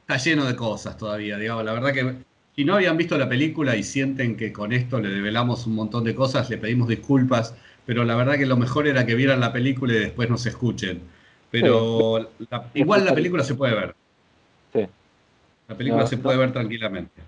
está 0.01 0.17
lleno 0.17 0.45
de 0.45 0.55
cosas 0.55 0.97
todavía. 0.97 1.37
Digamos. 1.37 1.65
La 1.65 1.73
verdad 1.73 1.93
que 1.93 2.15
si 2.55 2.65
no 2.65 2.75
habían 2.75 2.97
visto 2.97 3.17
la 3.17 3.27
película 3.27 3.75
y 3.75 3.83
sienten 3.83 4.37
que 4.37 4.53
con 4.53 4.73
esto 4.73 4.99
le 4.99 5.09
develamos 5.09 5.65
un 5.65 5.75
montón 5.75 6.03
de 6.03 6.15
cosas, 6.15 6.49
le 6.49 6.57
pedimos 6.57 6.87
disculpas, 6.87 7.55
pero 7.85 8.03
la 8.03 8.15
verdad 8.15 8.37
que 8.37 8.45
lo 8.45 8.57
mejor 8.57 8.87
era 8.87 9.05
que 9.05 9.15
vieran 9.15 9.39
la 9.39 9.51
película 9.51 9.93
y 9.93 9.99
después 9.99 10.29
nos 10.29 10.45
escuchen. 10.45 11.01
Pero 11.49 12.31
igual 12.73 13.05
la 13.05 13.13
película 13.13 13.43
se 13.43 13.55
puede 13.55 13.75
ver. 13.75 13.95
Sí. 14.73 14.87
La 15.67 15.75
película 15.75 16.05
se 16.07 16.17
puede 16.17 16.37
ver 16.37 16.51
tranquilamente. 16.51 17.21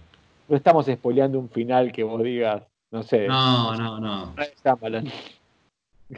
No 0.48 0.56
estamos 0.58 0.86
spoileando 0.86 1.40
un 1.40 1.50
final 1.50 1.92
que 1.92 2.04
vos 2.04 2.22
digas, 2.24 2.64
no 2.92 3.04
sé. 3.04 3.28
No, 3.28 3.76
no, 3.76 4.00
no. 4.00 4.36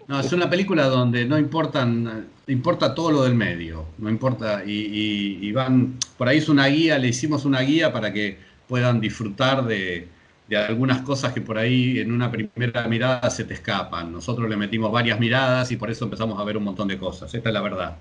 No, 0.08 0.20
es 0.20 0.34
una 0.34 0.50
película 0.50 0.88
donde 0.88 1.24
no 1.26 1.38
importan, 1.38 2.28
importa 2.48 2.94
todo 2.94 3.10
lo 3.10 3.24
del 3.24 3.36
medio, 3.36 3.86
no 3.98 4.10
importa, 4.10 4.64
y, 4.66 5.40
y, 5.42 5.52
van, 5.54 5.98
por 6.18 6.28
ahí 6.28 6.40
es 6.40 6.50
una 6.50 6.68
guía, 6.68 6.98
le 6.98 7.08
hicimos 7.08 7.46
una 7.46 7.62
guía 7.62 7.94
para 7.94 8.12
que 8.12 8.38
puedan 8.68 9.00
disfrutar 9.00 9.64
de, 9.66 10.10
algunas 10.56 11.02
cosas 11.02 11.32
que 11.32 11.40
por 11.40 11.58
ahí 11.58 12.00
en 12.00 12.12
una 12.12 12.30
primera 12.30 12.86
mirada 12.88 13.30
se 13.30 13.46
te 13.46 13.54
escapan. 13.54 14.12
Nosotros 14.12 14.50
le 14.50 14.58
metimos 14.58 14.92
varias 14.92 15.20
miradas 15.20 15.72
y 15.72 15.78
por 15.78 15.90
eso 15.90 16.06
empezamos 16.06 16.40
a 16.40 16.44
ver 16.44 16.58
un 16.58 16.64
montón 16.64 16.88
de 16.88 16.98
cosas. 16.98 17.34
Esta 17.34 17.50
es 17.50 17.54
la 17.54 17.62
verdad. 17.62 17.98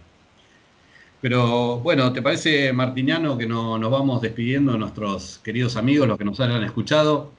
Pero 1.29 1.81
bueno, 1.81 2.12
¿te 2.12 2.23
parece, 2.23 2.73
Martiniano, 2.73 3.37
que 3.37 3.49
no, 3.49 3.79
nos 3.79 3.91
vamos 3.91 4.23
despidiendo 4.23 4.71
de 4.71 4.79
nuestros 4.79 5.39
queridos 5.39 5.75
amigos, 5.75 6.07
los 6.07 6.17
que 6.17 6.25
nos 6.25 6.39
hayan 6.39 6.62
escuchado? 6.62 7.33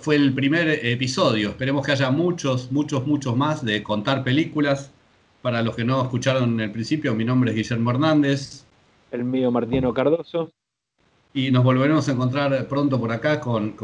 fue 0.00 0.16
el 0.16 0.34
primer 0.34 0.68
episodio. 0.68 1.48
Esperemos 1.48 1.86
que 1.86 1.92
haya 1.92 2.10
muchos, 2.10 2.70
muchos, 2.70 3.06
muchos 3.06 3.34
más 3.34 3.64
de 3.64 3.82
contar 3.82 4.22
películas. 4.22 4.92
Para 5.40 5.62
los 5.62 5.74
que 5.74 5.84
no 5.84 6.02
escucharon 6.02 6.52
en 6.52 6.60
el 6.60 6.70
principio, 6.70 7.14
mi 7.14 7.24
nombre 7.24 7.52
es 7.52 7.56
Guillermo 7.56 7.92
Hernández. 7.92 8.66
El 9.10 9.24
mío, 9.24 9.50
Martino 9.50 9.94
Cardoso 9.94 10.52
y 11.32 11.50
nos 11.50 11.64
volveremos 11.64 12.06
a 12.10 12.12
encontrar 12.12 12.68
pronto 12.68 13.00
por 13.00 13.10
acá 13.10 13.40
con, 13.40 13.74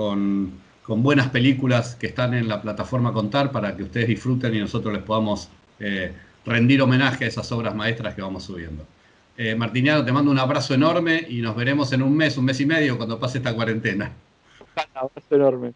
buenas 0.87 1.31
películas 1.31 1.95
que 1.95 2.09
están 2.09 2.35
en 2.35 2.47
la 2.47 2.61
plataforma 2.61 3.15
Contar 3.15 3.53
para 3.53 3.75
que 3.75 3.85
ustedes 3.85 4.09
disfruten 4.09 4.55
y 4.55 4.59
nosotros 4.59 4.93
les 4.93 5.03
podamos 5.03 5.49
eh, 5.81 6.13
rendir 6.45 6.83
homenaje 6.83 7.25
a 7.25 7.29
esas 7.29 7.51
obras 7.53 7.75
maestras 7.75 8.15
que 8.15 8.21
vamos 8.21 8.45
subiendo. 8.45 8.85
Eh, 9.41 9.55
Martiniano, 9.55 10.05
te 10.05 10.11
mando 10.11 10.33
un 10.33 10.39
abrazo 10.41 10.75
enorme 10.75 11.25
y 11.29 11.41
nos 11.41 11.55
veremos 11.55 11.93
en 11.93 12.03
un 12.03 12.17
mes, 12.17 12.37
un 12.37 12.45
mes 12.45 12.61
y 12.61 12.67
medio 12.67 12.97
cuando 12.97 13.21
pase 13.21 13.39
esta 13.39 13.55
cuarentena. 13.55 14.11
Un 14.77 14.97
abrazo 14.97 15.35
enorme. 15.35 15.75